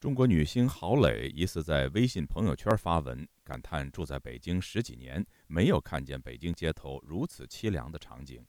[0.00, 8.44] 中国女星郝蕾疑似在微信朋友圈发文，感叹住在北京十几年，没有看见北京街头如此凄凉的场景。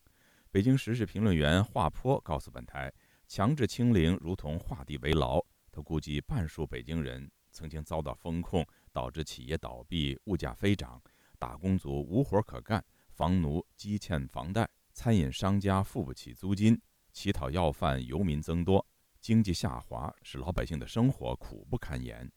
[0.50, 2.92] 北京时事评论员华坡告诉本台，
[3.28, 5.40] 强制清零如同画地为牢。
[5.72, 8.66] 他估计半数北京人曾经遭到封控。
[8.92, 11.02] 导致企业倒闭、物价飞涨、
[11.38, 16.80] 打工族无活可干、房奴积欠房贷、餐饮商家付不起租金、
[17.12, 18.86] 乞讨要饭游民增多，
[19.20, 22.32] 经济下滑使老百姓的生活苦不堪言。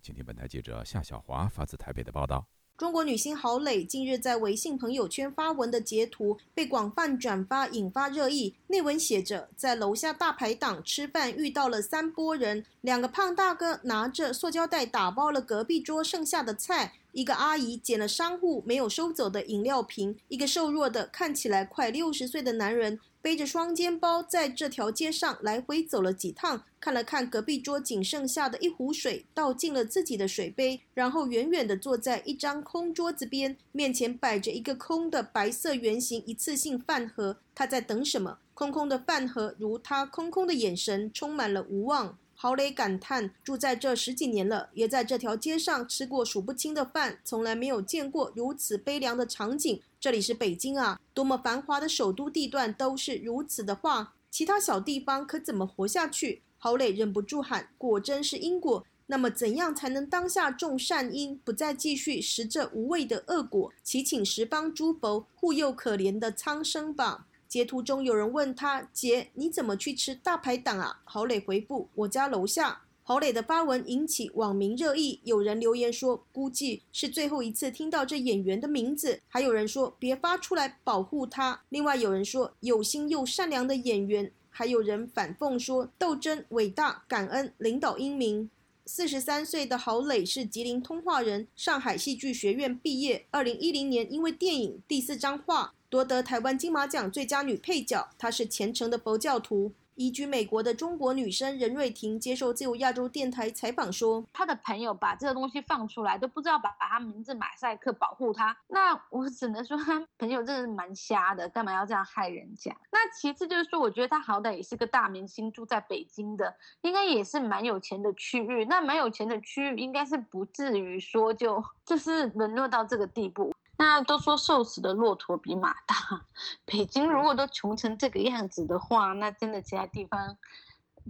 [0.00, 2.46] 请听本台记者夏小华发自台北的报道。
[2.82, 8.56] 中国女星郝蕾近日在微信朋友圈发文的截图被广泛转发，引发热议。
[8.66, 37.38] 内文写着：“在楼下大排档吃饭，遇到了三拨人，两个胖大哥拿着塑胶袋打包了隔壁桌剩下的菜，一个阿姨捡了商户没有收走的饮料瓶，一个瘦弱的看起来快六十岁的男人背着双肩包在这条街上来回走了几趟，看了看隔壁桌仅剩下的一壶水，倒进了自己的水杯，然后远远的坐在一张空桌子边，面前摆着一个空的白色圆形一次性饭盒。
[37.54, 38.38] 他在等什么？
[38.54, 42.18] 空空的饭盒如他空空的眼神，充满了无望。
[42.42, 49.80] 郝磊感叹：住在这十几年了，也在这条街上吃过数不清的饭，从来没有见过如此悲凉的场景。
[50.00, 56.42] 这里是北京啊，多么繁华的首都地段都是如此的话，其他小地方可怎么活下去？
[56.58, 58.84] 郝磊忍不住喊：果真是因果。
[59.06, 63.72] 那么怎样才能当下种善因，不再继续食这无味的恶果？
[63.84, 67.28] 祈请十方诸佛护佑可怜的苍生吧。
[67.52, 88.48] 截图中有人问他：“姐，你怎么去吃大排档啊？”郝磊回复：“我家楼下。”郝磊的发文引起网民热议，有人留言说：“估计是最后一次听到这演员的名字。”还有人说：“别发出来，保护他。”另外有人说：“有心又善良的演员。”还有人反讽说：“斗争伟大，感恩领导英明。”
[88.86, 93.26] 四十三岁的郝磊是吉林通化人，上海戏剧学院毕业。
[93.30, 95.64] 二零一零年因为电影《第四张画》。
[95.92, 99.74] 夺得台湾金马奖最佳女配角，她是虔诚的佛教徒。
[99.94, 108.56] 移居美国的中国女生任瑞婷接受自由亚洲电台采访说：“她的朋友把这个东西放出来，都不知道把把她名字马赛克保护她。
[108.68, 112.74] 那我只能说，她朋友真的是蛮瞎的，干嘛要这样害人家？
[112.90, 118.64] 那其次就是说，我觉得她好歹也是个大明星，住在北京的，应该也是蛮有钱的区域。
[118.64, 126.26] 那蛮有钱的区域，应该是不至于说就就是沦落到这个地步。”那都说瘦死的骆驼比马大，
[126.64, 130.36] 北京如果都穷成这个样子的话，那真的其他地方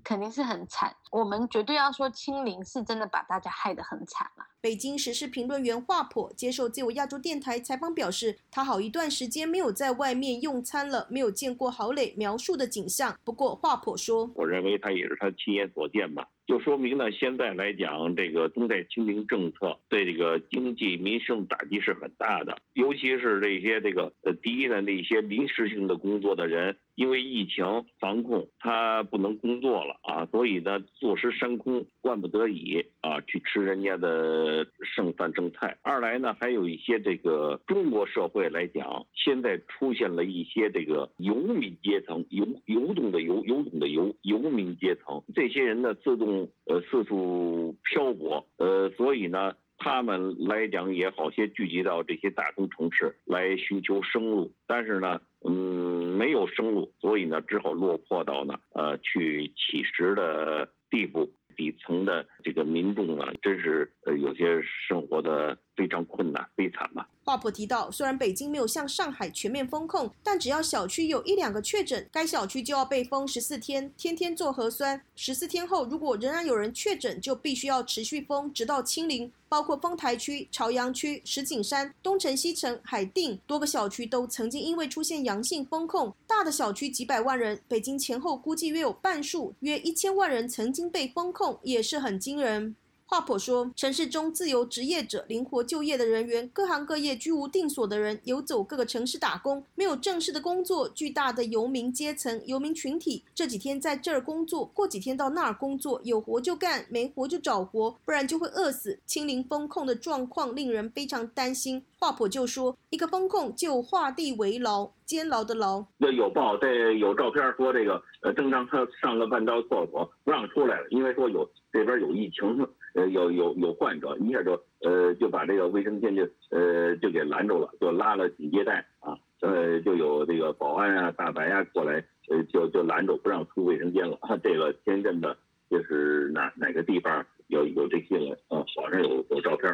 [0.02, 0.96] 肯定是很惨。
[1.10, 4.46] 我们绝对要说清零是真的把大家害得很惨了。
[4.62, 13.18] 北京时事评论员华普接受自由亚洲电台采访表示，他好一段时间没有在外面用餐了，没有见过郝磊描述的景象。
[13.22, 16.26] 不过华普说，我认为他也是他亲眼所见吧。
[16.46, 27.64] 就说明呢，现在来讲，这个动态清零政策对这个经济民生打击是很大的，尤其是这些这个呃，第一呢，那些临时性的工作的人，因为疫情
[27.98, 35.78] 防控，他不能工作了啊，所以呢，坐吃山空，万不得已啊，去吃人家的剩饭剩菜。
[35.82, 46.48] 二来呢，还有一些这个中国社会来讲，现在出现了一些这个游民阶层，游游动的游，游动的游，游民阶层，这些人呢，自动。
[46.64, 61.28] 呃，四处漂泊，呃，所以呢，他们来讲也好些聚集到这些大中城市来寻求生路，但是呢，嗯，没有生路，所以呢，只好落魄到呢，呃，去乞食的地步。
[61.54, 67.08] 底层的这个民众啊，真是呃，有些生活的非常困难、悲惨吧。
[67.24, 75.00] 华普提到，虽然北京没有像上海全面封控，但只要小区有一两个确诊，该小区就要被封十四天，天天做核酸。
[75.14, 79.32] 十四天后，如果仍然有人确诊，就必须要持续封，直到清零。
[79.48, 92.74] 包括丰台区、朝阳区、石景山、东城、西城、海淀多个小区都曾经因为出现阳性封控，大的小区几百万人，北京前后估计约有半数，约一千万人曾经被封控，也是很惊人。
[93.12, 108.98] 华普说，城市中自由职业者、灵活就业的人员、各行各业居无定所的人，游走各个城市打工，没有正式的工作，巨大的游民阶层、游民群体，这几天在这儿工作，过几天到那儿工作，有活就干，没活就找活，不然就会饿死。
[109.04, 111.84] 清零风控的状况令人非常担心。
[111.98, 115.84] 华普就说，一个风控就画地为牢，监牢的牢。
[115.98, 122.66] 那有报，这有照片说这个，呃，正当他上个半道厕所不让出来了，因为说有这边有疫情。
[122.94, 134.18] 呃，有有有患者，一下就呃就把这个卫生间就呃就给拦住了，就拉了警戒带啊，呃就有这个保安啊、大白啊过来，呃就就拦住不让出卫生间了。
[134.42, 135.36] 这个天津的，
[135.70, 139.70] 就是哪哪个地方有有这些人啊，网上有有照片。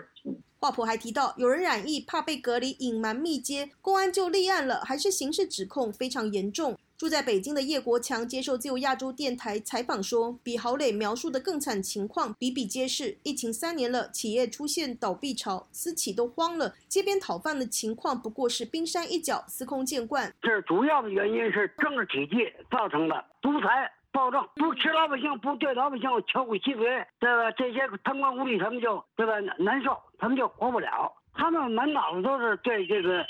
[0.58, 6.76] 华普还提到，有人染疫怕被隔离，隐瞒密接，公安就立案了，还是刑事指控非常严重。
[6.96, 13.16] 住在北京的叶国强接受自由亚洲电台采访说：“比郝磊描述的更惨情况比比皆是。
[13.22, 16.74] 疫情三年了，企业出现倒闭潮，私企都慌了。
[16.88, 20.34] 街边讨饭的情况不过是冰山一角，司空见惯。
[20.42, 27.50] 这主要的原因是政治体系造成的独裁保证，不吃老百姓，不对老百姓敲骨吸髓，对吧？
[27.52, 31.12] 这些贪官污吏他们就对吧难受，他们就活不了。
[31.34, 33.24] 他们满脑子都是对这个。”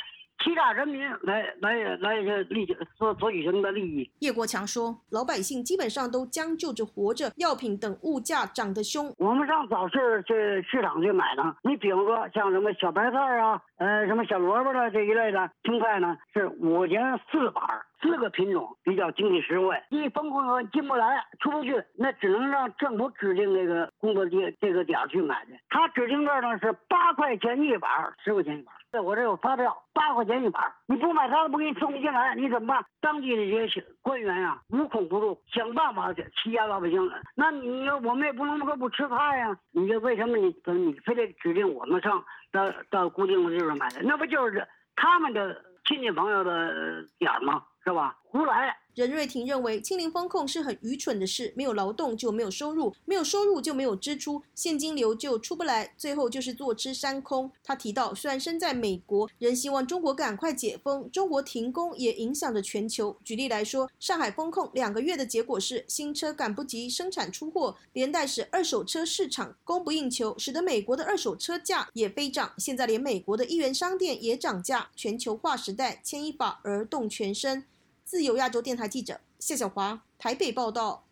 [0.44, 2.16] 欺诈人民来来来
[2.48, 2.66] 利
[2.96, 4.10] 所所举行的利益。
[4.20, 9.12] 叶国强说：“老百姓基本上都将就着活着，药品等物价涨得凶。
[9.18, 17.62] 我们上早市去市场去买呢，你比如说像什么小白菜啊，呃，什么小萝卜的这一类的青菜呢，是五钱四板
[18.00, 19.76] 四个品种比较经济实惠。
[19.90, 25.58] 一封控进不来、出不去，那只能让政府指定这个工作地这个点去买去。
[25.68, 27.90] 他指定这儿呢是八块钱一板，
[28.24, 28.74] 十块钱一板。
[28.90, 32.84] 在我这有发票，八块钱一板，你不买他都不给你送进来，你怎么办？
[33.00, 37.10] 当地的这些官员呀，无孔不入，想办法欺压老百姓。
[37.34, 44.00] 那你我们也不能说不吃菜呀，你这为什么你你非得指定我们上到到固定的地方买的？
[44.02, 44.66] 那不就是
[44.96, 47.62] 他们的亲戚朋友的点吗？
[47.84, 48.16] 是吧？
[48.24, 48.74] 胡来。
[48.98, 57.48] 任瑞婷认为，清零风控是很愚蠢的事，没有劳动就没有收入，没有收入就没有支出，现金流就出不来，最后就是坐吃山空。
[57.62, 61.08] 他提到，虽然身在美国，仍希望中国赶快解封。
[61.12, 63.16] 中国停工也影响着全球。
[63.22, 72.52] 举例来说，上海封控两个月的结果是新车赶不及生产出货，连带使二手车市场供不应求，使得美国的二手车价也飞涨。
[72.58, 74.90] 现在连美国的一元商店也涨价。
[74.96, 77.64] 全球化时代，牵一发而动全身。
[78.08, 81.06] 自由亚洲电台记者谢小华台北报道。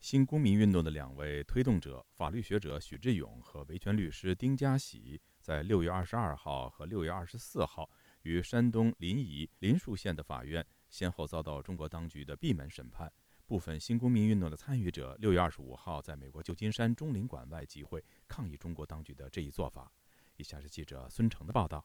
[0.00, 7.88] 新公民运动的两位推动者，法律学者许志勇和维权律师丁家喜，在六月二十二号和六月二十四号，
[8.20, 13.10] 于山东临沂临沭县的法院先后遭到中国当局的闭门审判。
[13.46, 19.90] 部分新公民运动的参与者，六月二十五号在美国旧金山中领馆外集会，抗议中国当局的这一做法。
[20.36, 21.82] 以下是记者孙成的报道。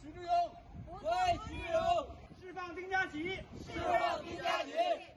[0.00, 0.30] 许志勇，
[1.48, 2.21] 许志勇。
[2.74, 3.34] 丁家喜！
[3.60, 4.72] 释放丁家喜！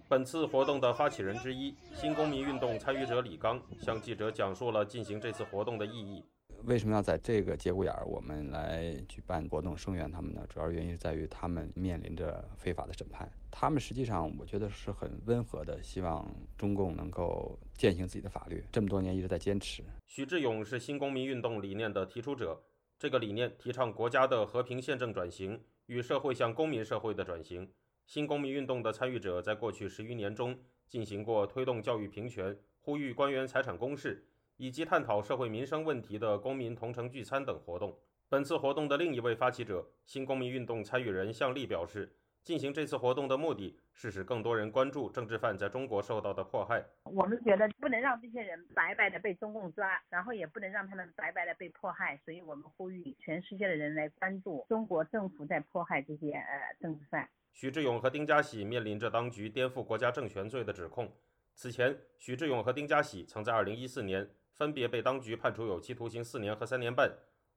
[0.07, 6.23] 本次活动的发起人之一、新公民运动参与者李刚向记者讲述了进行这次活动的意义。
[6.63, 10.45] 为什么要在这个节骨眼儿我们来举办活动声援他们呢？
[10.49, 13.29] 主要原因是在于他们面临着非法的审判。
[13.51, 16.25] 他们实际上我觉得是很温和的，希望
[16.57, 18.63] 中共能够践行自己的法律。
[18.71, 19.83] 这么多年一直在坚持。
[20.07, 22.59] 许志勇是新公民运动理念的提出者，
[22.97, 25.61] 这个理念提倡国家的和平宪政转型。
[25.87, 27.71] 与社会向公民社会的转型，
[28.05, 30.57] 新公民运动的参与者在过去十余年中
[30.87, 34.27] 进行过推动教育平权、呼吁官员财产公示
[34.57, 37.97] 以及探讨社会民生问题的公民同城聚餐等活动。
[38.27, 42.15] 本次活动的另一位发起者、新公民运动参与人向丽表示。
[42.45, 46.85] 进行这次活动的目的是使更多人关注政治犯在中国受到的迫害。
[47.05, 57.27] 我们觉得不能让这些人白白的被中共抓，然后也不能让他们白白的被迫害，所以我们呼吁全世界的人来关注中国政府在迫害这些呃政治犯。
[57.51, 61.11] 徐志勇和丁家喜面临着当局颠覆国家政权罪的指控。
[61.55, 67.11] 此前，徐志勇和丁家喜曾在2014年分别被当局判处有期徒刑四年和三年半。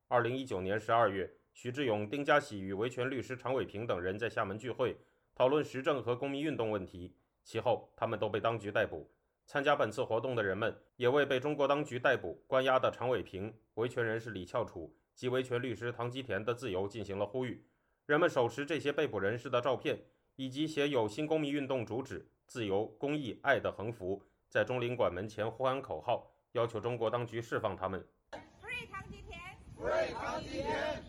[0.08, 1.30] 2019年12月。
[1.60, 4.96] 徐志勇、丁家喜与维权律师常伟平等人在厦门聚会，
[5.34, 7.16] 讨论时政和公民运动问题。
[7.42, 9.10] 其后，他们都被当局逮捕。
[9.44, 17.66] 参加本次活动的人们也为被中国当局逮捕、关押的常伟平、维权人士李翘楚及维权律师唐吉田的自由进行了呼吁。
[18.06, 20.00] 人们手持这些被捕人士的照片，
[20.36, 28.06] 以及写有“新公民运动主旨：自由、公益、爱”的横幅，在中领馆门前呼喊口号，要求中国当局释放他们。
[28.62, 29.40] Free 唐吉田
[29.76, 31.07] ！Free 唐吉田！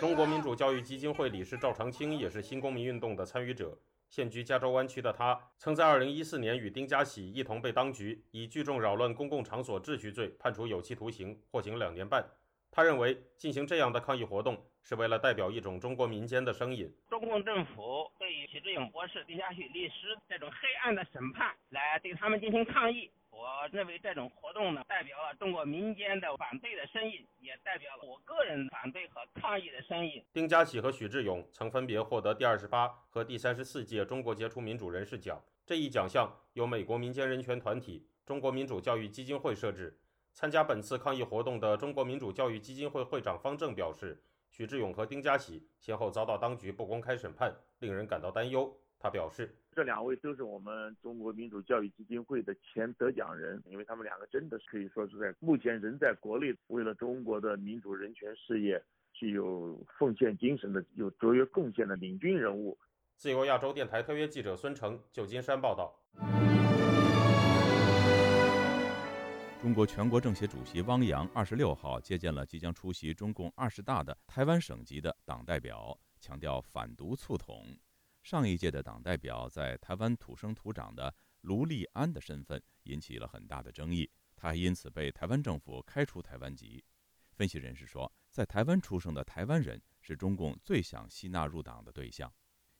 [0.00, 3.76] 中国民主教育基金会理事赵长青也是新公民运动的参与者。
[4.08, 12.24] 现居加州湾区的他，曾在2014年与丁家喜一同被当局以聚众扰乱公共场所秩序罪判处有期徒刑，获刑两年半。
[12.70, 16.88] 他认为，进行这样的抗议活动是为了代表一种中国民间的声音。
[17.08, 23.10] 中共政府对于徐志勇博士、丁家喜律师这种黑暗的审判，来对他们进行抗议。
[23.38, 30.20] 我认为这种活动呢，代表了中国民间的反对的声音，也代表了我个人反对和抗议的声音。
[30.32, 35.40] 丁家喜和许志勇曾分别获得第二十八和第三十四届中国杰出民主人士奖。
[35.64, 39.96] 这一奖项由美国民间人权团体中国民主教育基金会设置。
[40.32, 44.20] 参加本次抗议活动的中国民主教育基金会会长方正表示，
[44.50, 48.76] 许志勇和丁家喜先后遭到当局不公开审判，令人感到担忧。
[49.00, 62.76] 他表示，这两位都是我们中国民主教育基金会的前得奖人，因为他们两个真的是可以说是在目前人在国内为了中国的民主人权事业具有奉献精神的、有卓越贡献的领军人物。
[63.14, 65.94] 自由亚洲电台特约记者孙成，旧金山报道。
[69.62, 77.64] 中国全国政协主席汪洋二十六号接见了即将出席中共二十大的台湾省级的党代表，强调反独促统。
[78.28, 84.06] 上一届的党代表在台湾土生土长的卢立安的身份引起了很大的争议，
[84.36, 86.84] 他还因此被台湾政府开除台湾籍。
[87.32, 92.30] 分析人士说，在台湾出生的台湾人是中共最想吸纳入党的对象。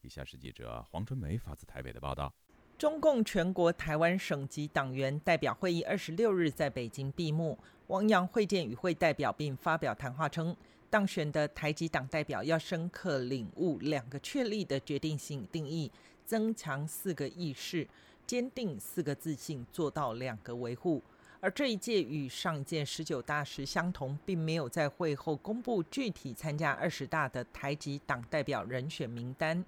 [0.02, 2.30] 以下是记者黄春梅发自台北的报道：
[2.76, 10.54] 中共全国台湾省级党员代表会议二十六日在北京闭幕，汪洋会见与会代表并发表谈话称。
[10.90, 15.90] 当选的台籍党代表要深刻领悟两个确立的决定性定义，
[16.24, 17.86] 增强四个意识，
[18.26, 21.02] 坚定四个自信，做到两个维护。
[21.40, 29.64] 而这一届与上届十九大时相同，并没有在会后公布具体参加二十大的台籍党代表人选名单。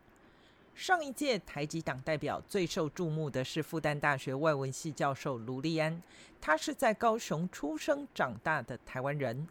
[0.75, 6.03] 上一届台籍党代表最受注目的是复旦大学外文系教授卢立安，
[6.41, 9.47] 他是在高雄出生长大的台湾人。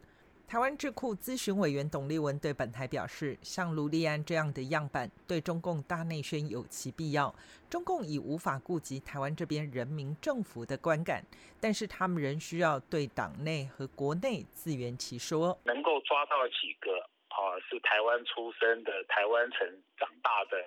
[0.49, 7.31] 台湾智库咨询委员董立文对本台表示，像卢利安这样的样板，对中共大内宣有其必要。
[7.69, 11.23] 中共已无法顾及台湾这边人民政府的观感，
[11.61, 15.55] 但是他们仍需要对党内和国内自圆其说。
[15.65, 16.97] 能够抓到几个
[17.29, 19.59] 啊，是台湾出生的、台湾城
[19.99, 20.57] 长大的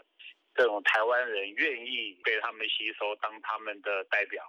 [0.55, 4.45] 这种台湾人，愿意被他们吸收当他们的代表。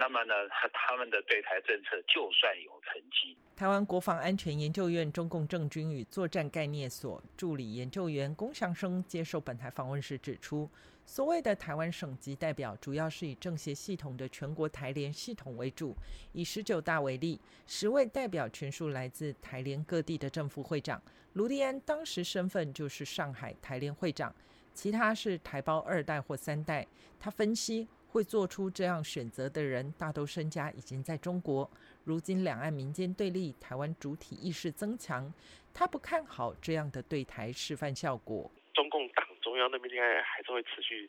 [0.00, 0.32] 那么呢，
[0.72, 3.36] 他们的对台政策就算有成绩。
[3.56, 10.70] 台湾国防安全研究院中共政军与作战概念所助理研究员龚祥生接受本台访问时指出，
[11.04, 15.92] 所谓的台湾省级代表，主要是以政协系统的全国台联系统为主。
[16.32, 21.02] 以十九大为例，十位代表全数来自台联各地的政府会长。
[21.32, 24.32] 卢立安当时身份就是上海台联会长，
[24.72, 26.86] 其他是台胞二代或三代。
[27.18, 27.88] 他分析。
[28.08, 31.70] 会做出这样选择的人，大都身家已经在中国。
[32.04, 35.32] 如今两岸民间对立，台湾主体意识增强，
[35.72, 38.50] 他不看好这样的对台示范效果。
[38.74, 41.08] 中共党中央的命令还是会持续。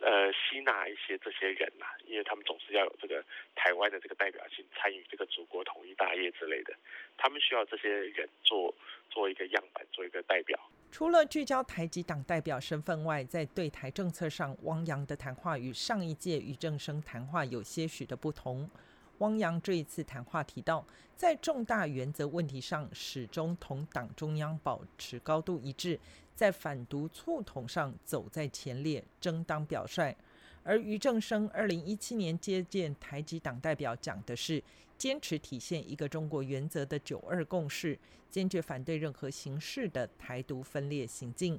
[0.00, 3.20] 呃，吸纳一些这些人呐，因为他们总是要有这个
[3.56, 6.72] 台湾的这个代表性，参与这个祖国统一大业之类的，
[7.16, 8.72] 他们需要这些人做
[9.10, 10.56] 做一个样板，做一个代表。
[10.90, 18.68] 除了聚焦台籍党代表身份外，在对台政策上，汪洋的谈话与上一届俞正生谈话有些许的不同。
[19.18, 20.84] 汪洋这一次谈话提到，
[21.14, 25.98] 在重大原则问题上，始终同党中央保持高度一致。
[26.34, 30.16] 在反独促统上走在前列，争当表率。
[30.62, 34.62] 而于正生二零一七年接见台籍党代表，讲的是
[34.96, 37.98] 坚持体现一个中国原则的九二共识，
[38.30, 41.58] 坚决反对任何形式的台独分裂行径。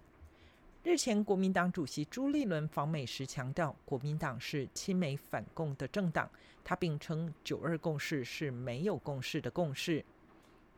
[0.84, 6.30] 日前，国民党主席朱立伦访美时强调，国民党是亲美反共的政党。
[6.64, 10.04] 他并称九二共识是没有共识的共识。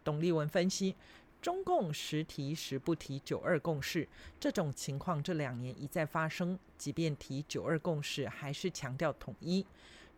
[0.03, 0.95] 董立文分析。
[1.41, 4.07] 中共时提时不提“九二共识”
[4.39, 6.57] 这种情况，这两年一再发生。
[6.77, 9.65] 即便提“九二共识”，还是强调统一。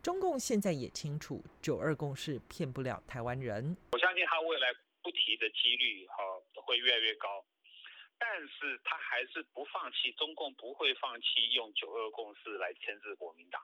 [0.02, 3.74] 中共现在也清楚，“九二共识”骗不了台湾人。
[3.92, 4.68] 我相信他未来
[5.02, 6.16] 不提的几率哈
[6.66, 7.42] 会越来越高，
[8.18, 13.62] 但是他还是不放弃，中共不会放弃用“九二共识”来牵制国民党。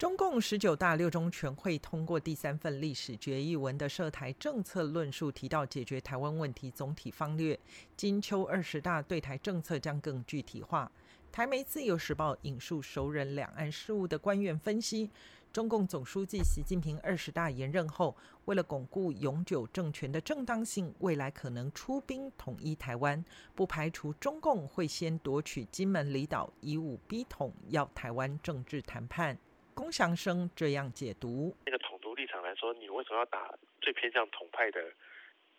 [0.00, 7.60] 中共十九大六中全会通过第三份历史决议文的涉台政策论述，提到解决台湾问题总体方略。
[7.98, 10.90] 金秋二十大对台政策将更具体化。
[11.30, 15.10] 台媒自由时报引述熟人两岸事务的官员分析，
[15.52, 23.22] 中共总书记习近平二十大延任后，为了巩固永久政权的正当性，未来可能出兵统一台湾，
[23.54, 29.36] 不排除中共会先夺取金门离岛，以武逼统，要台湾政治谈判。
[29.80, 33.50] 龚祥生这样解读：那个统独立场来说，你为什么要打
[33.80, 34.78] 最偏向统派的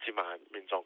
[0.06, 0.86] 金马民众？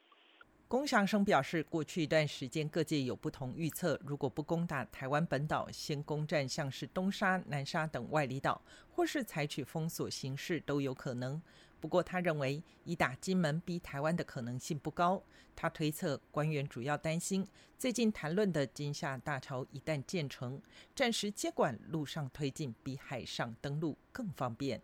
[0.66, 8.58] 龚祥生表示，过去一段时间各界有不同预测，如果不攻打台湾本岛，先攻占像是东沙、南沙等外离岛，
[8.88, 11.40] 或是采取封锁形式都有可能。
[11.80, 15.22] 不过，他认为以打金门逼台湾的可能性不高。
[15.54, 17.46] 他推测，官员主要担心
[17.78, 20.60] 最近谈论的金厦大桥一旦建成，
[20.94, 24.82] 暂时接管陆上推进，比海上登陆更方便。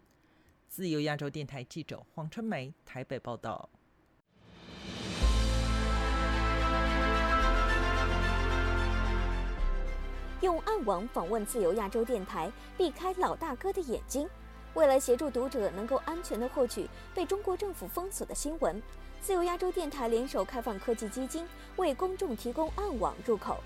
[0.68, 3.68] 自由亚洲电台记者黄春梅台北报道。
[10.40, 14.28] 用暗网访问自由亚洲电台，避开老大哥的眼睛。
[14.74, 18.82] 为了协助读者能够安全地获取被中国政府封锁的新闻，
[19.20, 21.46] 自由亚洲电台联手开放科技基金
[21.76, 23.58] 为公众提供暗网入口。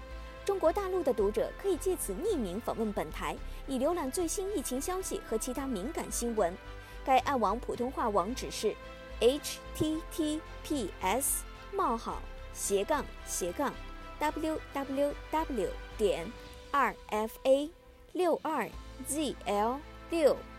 [0.44, 3.36] 中国大陆的读者可以借此匿名访问本台，
[3.66, 6.56] 以浏览最新疫情消息和其他敏感新闻。
[7.04, 8.74] 该暗网普通话网址是
[9.20, 12.20] h t t p s 冒号
[12.52, 13.72] 斜杠斜杠
[14.18, 16.30] w w w 点
[16.72, 17.70] r f a
[18.12, 18.68] 六二
[19.06, 19.78] z l
[20.10, 20.36] 六。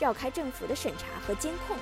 [0.00, 1.76] 绕开政府的审查和监控。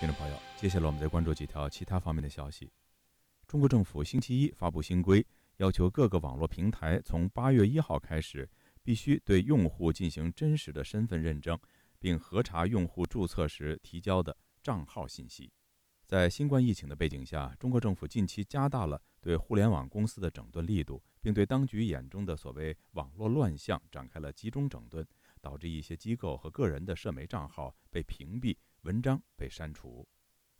[0.00, 2.70] 听众朋友，接下来我们再关注几条其他方面的消息。
[3.46, 5.24] 中国政府星期一发布新规，
[5.58, 8.48] 要求各个网络平台从八月一号开始，
[8.82, 11.58] 必须对用户进行真实的身份认证，
[11.98, 15.52] 并核查用户注册时提交的账号信息。
[16.06, 25.02] 在新冠疫情的背景下，中国政府近期加大了对互联网公司的整顿力度，并对当局眼中的所谓网络乱象展开了集中整顿，
[25.40, 28.54] 导致一些机构和个人的社媒账号被屏蔽。
[28.82, 30.06] 文章被删除。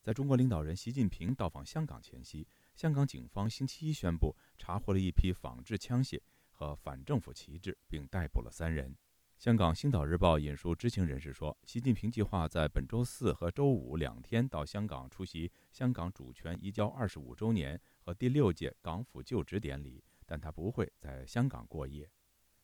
[0.03, 6.19] 在中国领导人习近平到访香港前夕，香港警方星期一宣布查获了一批仿制枪械
[6.51, 8.97] 和反政府旗帜，并逮捕了三人。
[9.37, 22.09] 香港《星岛日报》引述知情人士说，习近平计划在本周四和周五两天到香港出席香港主权移交二十五周年和第六届港府就职典礼，但他不会在香港过夜。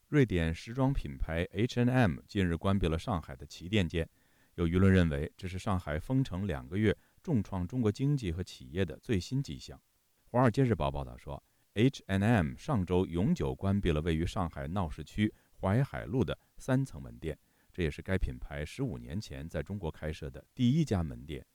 [0.08, 4.08] 瑞典时装品牌 H&M 近日关闭了上海的旗舰店。
[4.54, 9.78] 有舆论认为，这是上海封城两个月重创中国经济和企业的最新迹象。
[10.24, 11.42] 《华尔街日报》报道说
[11.74, 17.38] ，H&M 上周永久关闭了位于上海闹市区淮海路的三层门店，
[17.72, 21.46] 这也是该品牌十五年前在中国开设的第一家门店。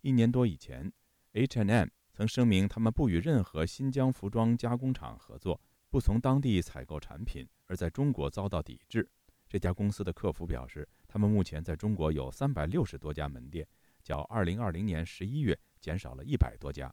[0.00, 0.90] 一年多以前
[1.32, 1.88] ，H&M
[2.18, 9.08] 曾声明他们不与任何新疆服装加工厂合作，不从当地采购产品，而在中国遭到抵制。
[9.48, 10.88] 这家公司的客服表示。
[11.06, 13.64] 他们目前在中国有三百六十多家门店，
[14.02, 16.92] 较二零二零年十一月减少了一百多家。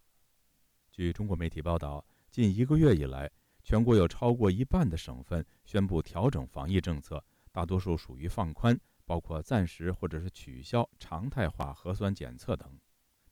[0.92, 3.30] 据中国媒体报道，近一个月以来，
[3.64, 7.22] 全国有超过一半的省份宣布调整防疫政策，
[7.52, 12.80] 大多数属于放宽，包括暂时或者是取消常态化核酸检测等。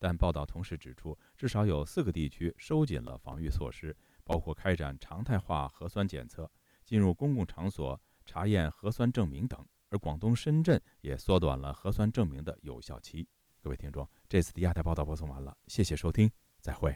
[0.04, 3.96] 但报道同时指出，至少有四个地区收紧了防御措施，
[4.26, 6.52] 包括开展常态化核酸检测、
[6.84, 9.66] 进入公共场所查验核酸证明等。
[9.88, 13.26] 而广东深圳也缩短了核酸证明的有效期。
[13.62, 16.30] 各位听众，这次的亚太报道播送完了，谢谢收听，
[16.60, 16.94] 再会。